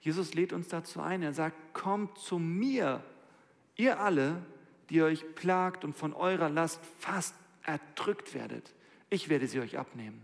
Jesus 0.00 0.34
lädt 0.34 0.52
uns 0.52 0.68
dazu 0.68 1.00
ein. 1.00 1.22
Er 1.22 1.32
sagt, 1.32 1.74
kommt 1.74 2.18
zu 2.18 2.38
mir, 2.38 3.02
ihr 3.76 4.00
alle, 4.00 4.44
die 4.90 5.02
euch 5.02 5.34
plagt 5.34 5.84
und 5.84 5.96
von 5.96 6.12
eurer 6.12 6.48
Last 6.48 6.80
fast 6.98 7.34
erdrückt 7.64 8.34
werdet. 8.34 8.74
Ich 9.10 9.28
werde 9.28 9.48
sie 9.48 9.60
euch 9.60 9.78
abnehmen. 9.78 10.20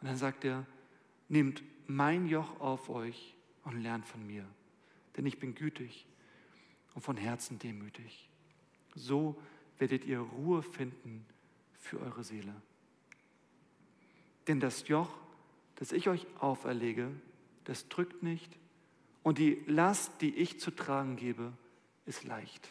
Und 0.00 0.08
dann 0.08 0.16
sagt 0.16 0.44
er, 0.44 0.64
nehmt 1.28 1.62
mein 1.86 2.26
Joch 2.26 2.60
auf 2.60 2.88
euch 2.88 3.34
und 3.64 3.80
lernt 3.80 4.06
von 4.06 4.24
mir 4.26 4.46
denn 5.16 5.26
ich 5.26 5.38
bin 5.38 5.54
gütig 5.54 6.06
und 6.94 7.02
von 7.02 7.16
Herzen 7.16 7.58
demütig. 7.58 8.28
So 8.94 9.40
werdet 9.78 10.04
ihr 10.04 10.20
Ruhe 10.20 10.62
finden 10.62 11.26
für 11.78 12.00
eure 12.00 12.24
Seele. 12.24 12.54
Denn 14.48 14.60
das 14.60 14.88
Joch, 14.88 15.10
das 15.76 15.92
ich 15.92 16.08
euch 16.08 16.26
auferlege, 16.38 17.10
das 17.64 17.88
drückt 17.88 18.22
nicht 18.22 18.56
und 19.22 19.38
die 19.38 19.62
Last, 19.66 20.12
die 20.20 20.34
ich 20.36 20.60
zu 20.60 20.70
tragen 20.70 21.16
gebe, 21.16 21.52
ist 22.04 22.24
leicht. 22.24 22.68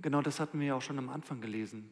Genau 0.00 0.22
das 0.22 0.38
hatten 0.38 0.60
wir 0.60 0.68
ja 0.68 0.74
auch 0.76 0.82
schon 0.82 0.98
am 0.98 1.08
Anfang 1.08 1.40
gelesen. 1.40 1.90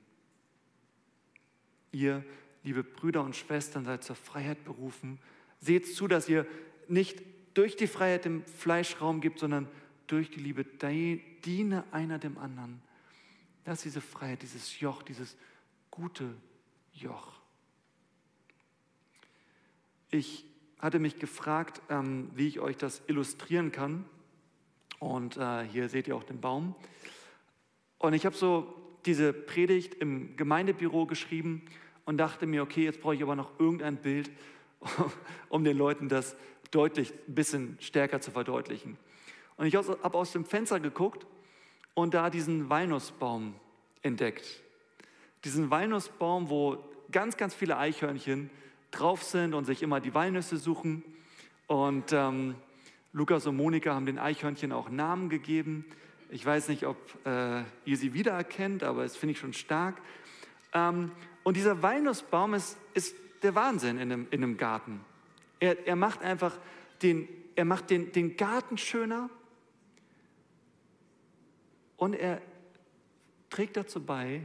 Ihr, 1.90 2.24
liebe 2.62 2.84
Brüder 2.84 3.22
und 3.22 3.34
Schwestern, 3.34 3.84
seid 3.84 4.04
zur 4.04 4.16
Freiheit 4.16 4.64
berufen. 4.64 5.18
Seht 5.60 5.92
zu, 5.92 6.06
dass 6.06 6.28
ihr 6.28 6.46
nicht 6.86 7.20
durch 7.54 7.76
die 7.76 7.88
Freiheit 7.88 8.24
dem 8.24 8.44
Fleisch 8.44 9.00
Raum 9.00 9.20
gibt, 9.20 9.40
sondern 9.40 9.68
durch 10.06 10.30
die 10.30 10.40
Liebe 10.40 10.64
diene 10.64 11.84
einer 11.90 12.18
dem 12.18 12.38
anderen. 12.38 12.80
Das 13.64 13.78
ist 13.78 13.86
diese 13.86 14.00
Freiheit, 14.00 14.42
dieses 14.42 14.78
Joch, 14.80 15.02
dieses 15.02 15.36
gute 15.90 16.34
Joch. 17.00 17.32
Ich 20.10 20.44
hatte 20.78 20.98
mich 20.98 21.18
gefragt, 21.18 21.82
ähm, 21.90 22.30
wie 22.34 22.48
ich 22.48 22.60
euch 22.60 22.76
das 22.76 23.02
illustrieren 23.06 23.72
kann. 23.72 24.04
Und 24.98 25.36
äh, 25.36 25.62
hier 25.64 25.88
seht 25.88 26.08
ihr 26.08 26.16
auch 26.16 26.24
den 26.24 26.40
Baum. 26.40 26.74
Und 27.98 28.14
ich 28.14 28.26
habe 28.26 28.36
so 28.36 28.74
diese 29.06 29.32
Predigt 29.32 29.94
im 29.94 30.36
Gemeindebüro 30.36 31.06
geschrieben 31.06 31.62
und 32.04 32.16
dachte 32.18 32.46
mir, 32.46 32.62
okay, 32.62 32.84
jetzt 32.84 33.00
brauche 33.00 33.14
ich 33.14 33.22
aber 33.22 33.36
noch 33.36 33.58
irgendein 33.60 33.96
Bild, 33.96 34.30
um 35.48 35.64
den 35.64 35.76
Leuten 35.76 36.08
das 36.08 36.36
deutlich, 36.70 37.12
ein 37.28 37.34
bisschen 37.34 37.76
stärker 37.80 38.20
zu 38.20 38.30
verdeutlichen. 38.30 38.96
Und 39.56 39.66
ich 39.66 39.74
habe 39.74 40.14
aus 40.14 40.32
dem 40.32 40.44
Fenster 40.44 40.80
geguckt 40.80 41.26
und 41.94 42.14
da 42.14 42.30
diesen 42.30 42.70
Walnussbaum 42.70 43.54
entdeckt. 44.02 44.62
Diesen 45.48 45.70
Walnussbaum, 45.70 46.50
wo 46.50 46.76
ganz, 47.10 47.38
ganz 47.38 47.54
viele 47.54 47.78
Eichhörnchen 47.78 48.50
drauf 48.90 49.22
sind 49.22 49.54
und 49.54 49.64
sich 49.64 49.82
immer 49.82 49.98
die 49.98 50.12
Walnüsse 50.12 50.58
suchen. 50.58 51.02
Und 51.66 52.12
ähm, 52.12 52.54
Lukas 53.14 53.46
und 53.46 53.56
Monika 53.56 53.94
haben 53.94 54.04
den 54.04 54.18
Eichhörnchen 54.18 54.72
auch 54.72 54.90
Namen 54.90 55.30
gegeben. 55.30 55.86
Ich 56.28 56.44
weiß 56.44 56.68
nicht, 56.68 56.84
ob 56.84 56.98
äh, 57.24 57.62
ihr 57.86 57.96
sie 57.96 58.12
wiedererkennt, 58.12 58.82
aber 58.82 59.04
das 59.04 59.16
finde 59.16 59.32
ich 59.32 59.38
schon 59.38 59.54
stark. 59.54 60.02
Ähm, 60.74 61.12
und 61.44 61.56
dieser 61.56 61.82
Walnussbaum 61.82 62.52
ist, 62.52 62.76
ist 62.92 63.16
der 63.42 63.54
Wahnsinn 63.54 63.96
in 63.96 64.12
einem, 64.12 64.26
in 64.30 64.42
einem 64.42 64.58
Garten. 64.58 65.00
Er, 65.60 65.86
er 65.86 65.96
macht 65.96 66.20
einfach 66.20 66.58
den, 67.00 67.26
er 67.54 67.64
macht 67.64 67.88
den, 67.88 68.12
den 68.12 68.36
Garten 68.36 68.76
schöner 68.76 69.30
und 71.96 72.12
er 72.12 72.42
trägt 73.48 73.78
dazu 73.78 74.04
bei, 74.04 74.42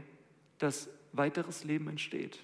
dass 0.64 0.90
weiteres 1.12 1.66
Leben 1.66 1.90
entsteht, 1.90 2.40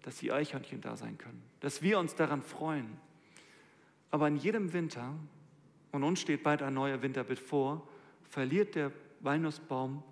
dass 0.00 0.16
die 0.16 0.32
Eichhörnchen 0.32 0.80
da 0.80 0.96
sein 0.96 1.18
können, 1.18 1.42
dass 1.60 1.82
wir 1.82 1.98
uns 1.98 2.14
daran 2.14 2.42
freuen. 2.42 2.96
Aber 4.10 4.28
in 4.28 4.36
jedem 4.36 4.72
Winter, 4.72 5.14
und 5.92 6.02
uns 6.02 6.20
steht 6.20 6.42
bald 6.42 6.62
ein 6.62 6.72
neuer 6.72 7.02
Winter 7.02 7.22
bevor, 7.22 7.86
verliert 8.30 8.76
der 8.76 8.92
Walnussbaum 9.20 10.02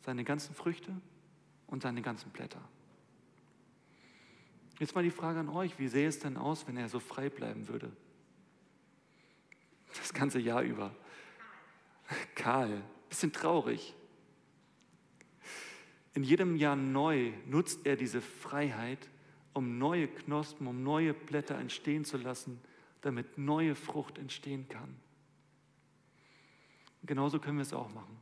seine 0.00 0.24
ganzen 0.24 0.52
Früchte 0.52 0.90
und 1.68 1.82
seine 1.82 2.02
ganzen 2.02 2.30
Blätter. 2.30 2.60
Jetzt 4.80 4.96
mal 4.96 5.04
die 5.04 5.12
Frage 5.12 5.38
an 5.38 5.48
euch, 5.48 5.78
wie 5.78 5.86
sähe 5.86 6.08
es 6.08 6.18
denn 6.18 6.36
aus, 6.36 6.66
wenn 6.66 6.76
er 6.76 6.88
so 6.88 6.98
frei 6.98 7.28
bleiben 7.30 7.68
würde? 7.68 7.92
Das 9.96 10.12
ganze 10.12 10.40
Jahr 10.40 10.62
über. 10.62 10.92
Kahl, 12.34 12.82
bisschen 13.08 13.32
traurig. 13.32 13.94
In 16.14 16.24
jedem 16.24 16.56
Jahr 16.56 16.76
neu 16.76 17.32
nutzt 17.46 17.86
er 17.86 17.96
diese 17.96 18.20
Freiheit, 18.20 19.08
um 19.52 19.78
neue 19.78 20.08
Knospen, 20.08 20.66
um 20.66 20.82
neue 20.82 21.14
Blätter 21.14 21.56
entstehen 21.56 22.04
zu 22.04 22.16
lassen, 22.16 22.60
damit 23.00 23.38
neue 23.38 23.74
Frucht 23.74 24.18
entstehen 24.18 24.68
kann. 24.68 24.96
genauso 27.02 27.38
können 27.38 27.58
wir 27.58 27.62
es 27.62 27.72
auch 27.72 27.92
machen. 27.92 28.16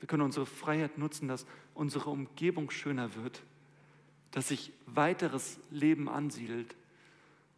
Wir 0.00 0.06
können 0.06 0.22
unsere 0.22 0.46
Freiheit 0.46 0.98
nutzen, 0.98 1.28
dass 1.28 1.46
unsere 1.74 2.10
Umgebung 2.10 2.70
schöner 2.70 3.14
wird, 3.14 3.42
dass 4.30 4.48
sich 4.48 4.72
weiteres 4.86 5.60
Leben 5.70 6.08
ansiedelt. 6.08 6.74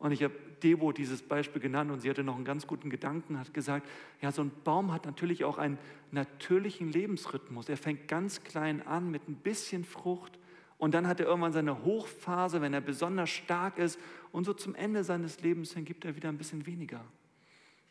Und 0.02 0.10
ich 0.10 0.24
habe 0.24 0.34
Debo 0.64 0.90
dieses 0.90 1.22
Beispiel 1.22 1.62
genannt 1.62 1.92
und 1.92 2.00
sie 2.00 2.10
hatte 2.10 2.24
noch 2.24 2.34
einen 2.34 2.44
ganz 2.44 2.66
guten 2.66 2.90
Gedanken, 2.90 3.38
hat 3.38 3.54
gesagt, 3.54 3.88
ja, 4.20 4.32
so 4.32 4.42
ein 4.42 4.50
Baum 4.64 4.90
hat 4.90 5.06
natürlich 5.06 5.44
auch 5.44 5.58
einen 5.58 5.78
natürlichen 6.10 6.90
Lebensrhythmus. 6.90 7.68
Er 7.68 7.76
fängt 7.76 8.08
ganz 8.08 8.42
klein 8.42 8.84
an 8.84 9.12
mit 9.12 9.28
ein 9.28 9.36
bisschen 9.36 9.84
Frucht 9.84 10.40
und 10.76 10.92
dann 10.92 11.06
hat 11.06 11.20
er 11.20 11.26
irgendwann 11.26 11.52
seine 11.52 11.84
Hochphase, 11.84 12.60
wenn 12.60 12.74
er 12.74 12.80
besonders 12.80 13.30
stark 13.30 13.78
ist 13.78 13.96
und 14.32 14.42
so 14.42 14.52
zum 14.52 14.74
Ende 14.74 15.04
seines 15.04 15.40
Lebens 15.40 15.72
hin 15.72 15.84
gibt 15.84 16.04
er 16.04 16.16
wieder 16.16 16.30
ein 16.30 16.36
bisschen 16.36 16.66
weniger. 16.66 17.04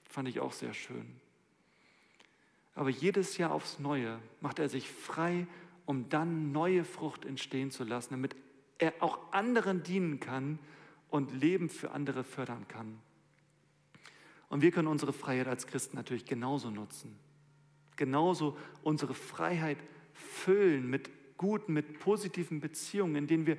Fand 0.09 0.27
ich 0.27 0.41
auch 0.41 0.51
sehr 0.51 0.73
schön. 0.73 1.15
Aber 2.75 2.89
jedes 2.89 3.37
Jahr 3.37 3.53
aufs 3.53 3.79
Neue 3.79 4.19
macht 4.41 4.59
er 4.59 4.67
sich 4.67 4.89
frei, 4.89 5.47
um 5.85 6.09
dann 6.09 6.51
neue 6.51 6.83
Frucht 6.83 7.23
entstehen 7.23 7.71
zu 7.71 7.85
lassen, 7.85 8.15
damit 8.15 8.35
er 8.79 8.95
auch 8.99 9.31
anderen 9.31 9.81
dienen 9.83 10.19
kann 10.19 10.59
und 11.11 11.31
Leben 11.31 11.69
für 11.69 11.91
andere 11.91 12.23
fördern 12.23 12.67
kann. 12.67 12.97
Und 14.49 14.61
wir 14.61 14.71
können 14.71 14.87
unsere 14.87 15.13
Freiheit 15.13 15.47
als 15.47 15.67
Christen 15.67 15.95
natürlich 15.95 16.25
genauso 16.25 16.71
nutzen. 16.71 17.15
Genauso 17.95 18.57
unsere 18.81 19.13
Freiheit 19.13 19.77
füllen 20.13 20.89
mit 20.89 21.11
guten, 21.37 21.73
mit 21.73 21.99
positiven 21.99 22.59
Beziehungen, 22.59 23.15
in 23.15 23.27
denen 23.27 23.45
wir 23.45 23.57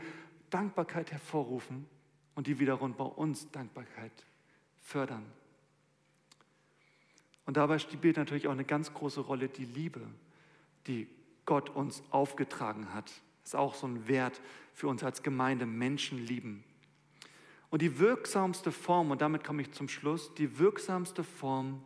Dankbarkeit 0.50 1.12
hervorrufen 1.12 1.86
und 2.34 2.46
die 2.46 2.58
wiederum 2.58 2.94
bei 2.94 3.04
uns 3.04 3.50
Dankbarkeit 3.50 4.12
fördern. 4.80 5.24
Und 7.44 7.56
dabei 7.56 7.78
spielt 7.78 8.16
natürlich 8.16 8.46
auch 8.46 8.52
eine 8.52 8.64
ganz 8.64 8.92
große 8.94 9.20
Rolle 9.20 9.48
die 9.48 9.64
Liebe, 9.64 10.00
die 10.86 11.08
Gott 11.44 11.70
uns 11.70 12.02
aufgetragen 12.10 12.94
hat. 12.94 13.06
Das 13.42 13.50
ist 13.50 13.56
auch 13.56 13.74
so 13.74 13.86
ein 13.86 14.06
Wert 14.08 14.40
für 14.74 14.88
uns 14.88 15.02
als 15.02 15.22
Gemeinde, 15.22 15.66
Menschen 15.66 16.24
lieben. 16.24 16.64
Und 17.72 17.80
die 17.80 17.98
wirksamste 17.98 18.70
Form, 18.70 19.10
und 19.10 19.22
damit 19.22 19.44
komme 19.44 19.62
ich 19.62 19.72
zum 19.72 19.88
Schluss, 19.88 20.34
die 20.34 20.58
wirksamste 20.58 21.24
Form, 21.24 21.82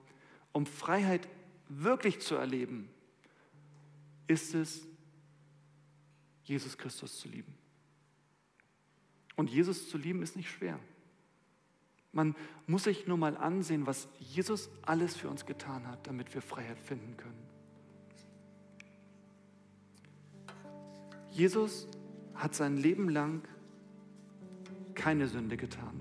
um 0.50 0.66
Freiheit 0.66 1.28
wirklich 1.68 2.20
zu 2.20 2.34
erleben, 2.34 2.88
ist 4.26 4.52
es, 4.56 4.84
Jesus 6.42 6.76
Christus 6.76 7.20
zu 7.20 7.28
lieben. 7.28 7.54
Und 9.36 9.48
Jesus 9.48 9.88
zu 9.88 9.96
lieben 9.96 10.22
ist 10.22 10.34
nicht 10.34 10.50
schwer. 10.50 10.80
Man 12.10 12.34
muss 12.66 12.82
sich 12.82 13.06
nur 13.06 13.16
mal 13.16 13.36
ansehen, 13.36 13.86
was 13.86 14.08
Jesus 14.18 14.68
alles 14.82 15.14
für 15.14 15.28
uns 15.28 15.46
getan 15.46 15.86
hat, 15.86 16.04
damit 16.08 16.34
wir 16.34 16.42
Freiheit 16.42 16.80
finden 16.80 17.16
können. 17.16 17.46
Jesus 21.30 21.86
hat 22.34 22.56
sein 22.56 22.76
Leben 22.76 23.08
lang 23.08 23.46
keine 24.96 25.28
Sünde 25.28 25.56
getan. 25.56 26.00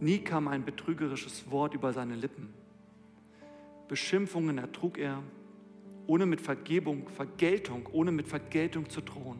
Nie 0.00 0.18
kam 0.18 0.48
ein 0.48 0.64
betrügerisches 0.64 1.50
Wort 1.50 1.74
über 1.74 1.92
seine 1.92 2.14
Lippen. 2.14 2.54
Beschimpfungen 3.88 4.58
ertrug 4.58 4.96
er, 4.96 5.22
ohne 6.06 6.24
mit 6.24 6.40
Vergebung, 6.40 7.08
Vergeltung, 7.08 7.88
ohne 7.92 8.12
mit 8.12 8.28
Vergeltung 8.28 8.88
zu 8.88 9.00
drohen. 9.00 9.38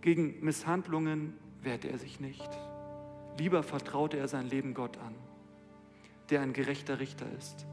Gegen 0.00 0.42
Misshandlungen 0.44 1.34
wehrte 1.62 1.88
er 1.88 1.98
sich 1.98 2.18
nicht. 2.18 2.48
Lieber 3.38 3.62
vertraute 3.62 4.16
er 4.16 4.28
sein 4.28 4.48
Leben 4.48 4.74
Gott 4.74 4.98
an, 4.98 5.14
der 6.30 6.40
ein 6.40 6.52
gerechter 6.52 6.98
Richter 6.98 7.26
ist. 7.38 7.66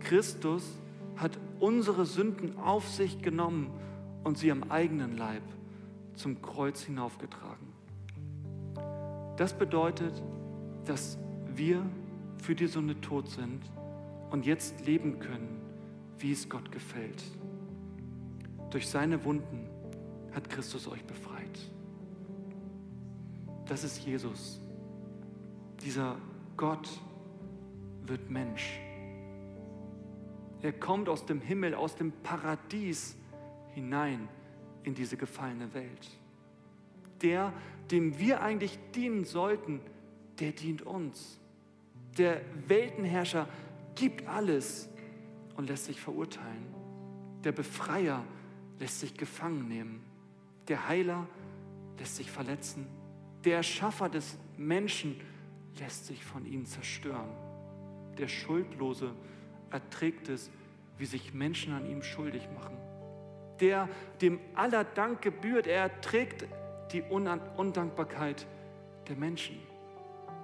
Christus 0.00 0.78
hat 1.16 1.38
unsere 1.58 2.06
Sünden 2.06 2.58
auf 2.58 2.88
sich 2.88 3.22
genommen 3.22 3.70
und 4.22 4.38
sie 4.38 4.52
am 4.52 4.70
eigenen 4.70 5.16
Leib 5.16 5.42
zum 6.16 6.40
Kreuz 6.42 6.82
hinaufgetragen. 6.82 7.72
Das 9.36 9.52
bedeutet, 9.52 10.22
dass 10.84 11.18
wir 11.54 11.84
für 12.42 12.54
die 12.54 12.66
Sünde 12.66 13.00
tot 13.00 13.28
sind 13.30 13.62
und 14.30 14.46
jetzt 14.46 14.84
leben 14.86 15.18
können, 15.18 15.60
wie 16.18 16.32
es 16.32 16.48
Gott 16.48 16.70
gefällt. 16.70 17.22
Durch 18.70 18.88
seine 18.88 19.24
Wunden 19.24 19.68
hat 20.32 20.50
Christus 20.50 20.88
euch 20.88 21.04
befreit. 21.04 21.70
Das 23.66 23.84
ist 23.84 24.04
Jesus. 24.04 24.60
Dieser 25.84 26.16
Gott 26.56 26.88
wird 28.06 28.30
Mensch. 28.30 28.80
Er 30.60 30.72
kommt 30.72 31.08
aus 31.08 31.26
dem 31.26 31.40
Himmel, 31.40 31.74
aus 31.74 31.94
dem 31.94 32.12
Paradies 32.22 33.16
hinein 33.74 34.28
in 34.84 34.94
diese 34.94 35.16
gefallene 35.16 35.72
Welt. 35.74 36.10
Der, 37.22 37.52
dem 37.90 38.18
wir 38.18 38.42
eigentlich 38.42 38.78
dienen 38.94 39.24
sollten, 39.24 39.80
der 40.38 40.52
dient 40.52 40.82
uns. 40.82 41.40
Der 42.18 42.40
Weltenherrscher 42.68 43.48
gibt 43.94 44.26
alles 44.28 44.88
und 45.56 45.68
lässt 45.68 45.86
sich 45.86 46.00
verurteilen. 46.00 46.66
Der 47.42 47.52
Befreier 47.52 48.24
lässt 48.78 49.00
sich 49.00 49.14
gefangen 49.14 49.68
nehmen. 49.68 50.02
Der 50.68 50.88
Heiler 50.88 51.26
lässt 51.98 52.16
sich 52.16 52.30
verletzen. 52.30 52.86
Der 53.44 53.62
Schaffer 53.62 54.08
des 54.08 54.38
Menschen 54.56 55.20
lässt 55.78 56.06
sich 56.06 56.24
von 56.24 56.46
ihnen 56.46 56.66
zerstören. 56.66 57.30
Der 58.18 58.28
Schuldlose 58.28 59.12
erträgt 59.70 60.28
es, 60.28 60.50
wie 60.98 61.06
sich 61.06 61.34
Menschen 61.34 61.72
an 61.72 61.86
ihm 61.86 62.02
schuldig 62.02 62.48
machen 62.54 62.76
der 63.60 63.88
dem 64.20 64.40
aller 64.54 64.84
Dank 64.84 65.22
gebührt. 65.22 65.66
Er 65.66 66.00
trägt 66.00 66.46
die 66.92 67.02
Undankbarkeit 67.02 68.46
der 69.08 69.16
Menschen. 69.16 69.58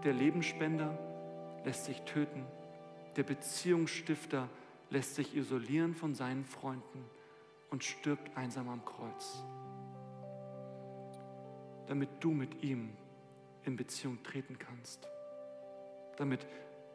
Der 0.04 0.12
Lebensspender 0.12 0.98
lässt 1.64 1.84
sich 1.84 2.02
töten. 2.02 2.44
Der 3.16 3.22
Beziehungsstifter 3.22 4.48
lässt 4.90 5.14
sich 5.14 5.36
isolieren 5.36 5.94
von 5.94 6.14
seinen 6.14 6.44
Freunden 6.44 7.04
und 7.70 7.84
stirbt 7.84 8.36
einsam 8.36 8.68
am 8.68 8.84
Kreuz. 8.84 9.42
Damit 11.86 12.08
du 12.20 12.30
mit 12.30 12.62
ihm 12.62 12.90
in 13.64 13.76
Beziehung 13.76 14.22
treten 14.22 14.58
kannst. 14.58 15.08
Damit 16.16 16.46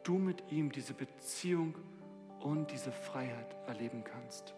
du 0.02 0.18
mit 0.18 0.50
ihm 0.50 0.72
diese 0.72 0.94
Beziehung 0.94 1.74
und 2.40 2.70
diese 2.70 2.92
Freiheit 2.92 3.56
erleben 3.66 4.04
kannst. 4.04 4.54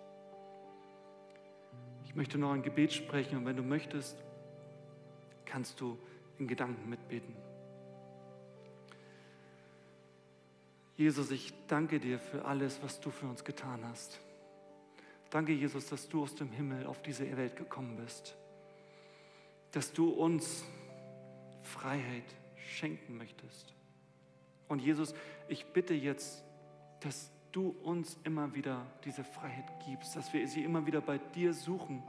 Ich 2.18 2.20
möchte 2.20 2.38
noch 2.38 2.50
ein 2.50 2.62
Gebet 2.62 2.92
sprechen 2.92 3.38
und 3.38 3.46
wenn 3.46 3.54
du 3.54 3.62
möchtest, 3.62 4.24
kannst 5.44 5.80
du 5.80 5.96
in 6.40 6.48
Gedanken 6.48 6.90
mitbeten. 6.90 7.32
Jesus, 10.96 11.30
ich 11.30 11.54
danke 11.68 12.00
dir 12.00 12.18
für 12.18 12.44
alles, 12.44 12.82
was 12.82 12.98
du 12.98 13.12
für 13.12 13.26
uns 13.26 13.44
getan 13.44 13.84
hast. 13.84 14.18
Danke, 15.30 15.52
Jesus, 15.52 15.86
dass 15.86 16.08
du 16.08 16.24
aus 16.24 16.34
dem 16.34 16.50
Himmel 16.50 16.86
auf 16.86 17.00
diese 17.02 17.36
Welt 17.36 17.54
gekommen 17.54 17.96
bist. 17.98 18.34
Dass 19.70 19.92
du 19.92 20.10
uns 20.10 20.64
Freiheit 21.62 22.34
schenken 22.56 23.16
möchtest. 23.16 23.76
Und 24.66 24.82
Jesus, 24.82 25.14
ich 25.46 25.66
bitte 25.66 25.94
jetzt, 25.94 26.42
dass 26.98 27.30
du 27.52 27.70
uns 27.82 28.18
immer 28.24 28.54
wieder 28.54 28.86
diese 29.04 29.24
Freiheit 29.24 29.66
gibst, 29.86 30.16
dass 30.16 30.32
wir 30.32 30.46
sie 30.48 30.64
immer 30.64 30.86
wieder 30.86 31.00
bei 31.00 31.18
dir 31.18 31.52
suchen 31.54 32.02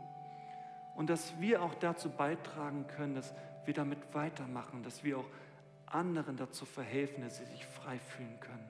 und 0.95 1.10
dass 1.10 1.39
wir 1.39 1.62
auch 1.63 1.75
dazu 1.75 2.10
beitragen 2.10 2.86
können, 2.88 3.15
dass 3.15 3.34
wir 3.65 3.73
damit 3.73 4.13
weitermachen, 4.13 4.84
dass 4.84 5.04
wir 5.04 5.19
auch 5.19 5.30
anderen 5.86 6.38
dazu 6.38 6.65
verhelfen, 6.65 7.23
dass 7.23 7.38
sie 7.38 7.45
sich 7.45 7.65
frei 7.65 7.99
fühlen 7.99 8.39
können. 8.39 8.69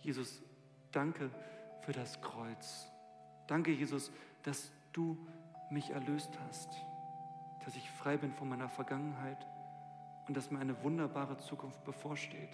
Jesus, 0.00 0.42
danke 0.90 1.30
für 1.82 1.92
das 1.92 2.20
Kreuz. 2.20 2.88
Danke, 3.46 3.70
Jesus, 3.70 4.10
dass 4.42 4.70
du 4.92 5.16
mich 5.70 5.90
erlöst 5.90 6.30
hast, 6.48 6.68
dass 7.64 7.76
ich 7.76 7.90
frei 7.90 8.16
bin 8.16 8.32
von 8.32 8.48
meiner 8.48 8.68
Vergangenheit 8.68 9.46
und 10.26 10.36
dass 10.36 10.50
mir 10.50 10.58
eine 10.58 10.82
wunderbare 10.82 11.38
Zukunft 11.38 11.84
bevorsteht, 11.84 12.50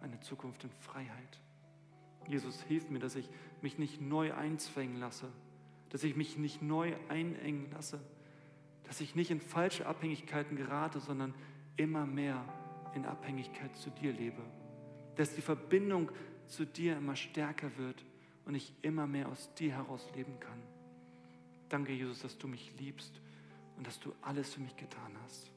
eine 0.00 0.20
Zukunft 0.20 0.64
in 0.64 0.70
Freiheit. 0.70 1.40
Jesus, 2.28 2.62
hilf 2.62 2.90
mir, 2.90 2.98
dass 2.98 3.16
ich 3.16 3.28
mich 3.62 3.78
nicht 3.78 4.00
neu 4.00 4.34
einzwängen 4.34 4.98
lasse, 4.98 5.28
dass 5.90 6.04
ich 6.04 6.16
mich 6.16 6.36
nicht 6.36 6.62
neu 6.62 6.94
einengen 7.08 7.70
lasse, 7.72 8.00
dass 8.84 9.00
ich 9.00 9.14
nicht 9.14 9.30
in 9.30 9.40
falsche 9.40 9.86
Abhängigkeiten 9.86 10.56
gerate, 10.56 11.00
sondern 11.00 11.34
immer 11.76 12.06
mehr 12.06 12.44
in 12.94 13.04
Abhängigkeit 13.04 13.76
zu 13.76 13.90
dir 13.90 14.12
lebe, 14.12 14.42
dass 15.16 15.34
die 15.34 15.42
Verbindung 15.42 16.10
zu 16.46 16.64
dir 16.64 16.96
immer 16.96 17.16
stärker 17.16 17.76
wird 17.76 18.04
und 18.44 18.54
ich 18.54 18.72
immer 18.82 19.06
mehr 19.06 19.28
aus 19.28 19.52
dir 19.54 19.72
heraus 19.72 20.08
leben 20.14 20.38
kann. 20.40 20.62
Danke, 21.68 21.92
Jesus, 21.92 22.20
dass 22.20 22.38
du 22.38 22.46
mich 22.46 22.72
liebst 22.78 23.20
und 23.76 23.86
dass 23.86 23.98
du 23.98 24.12
alles 24.22 24.54
für 24.54 24.60
mich 24.60 24.76
getan 24.76 25.16
hast. 25.24 25.50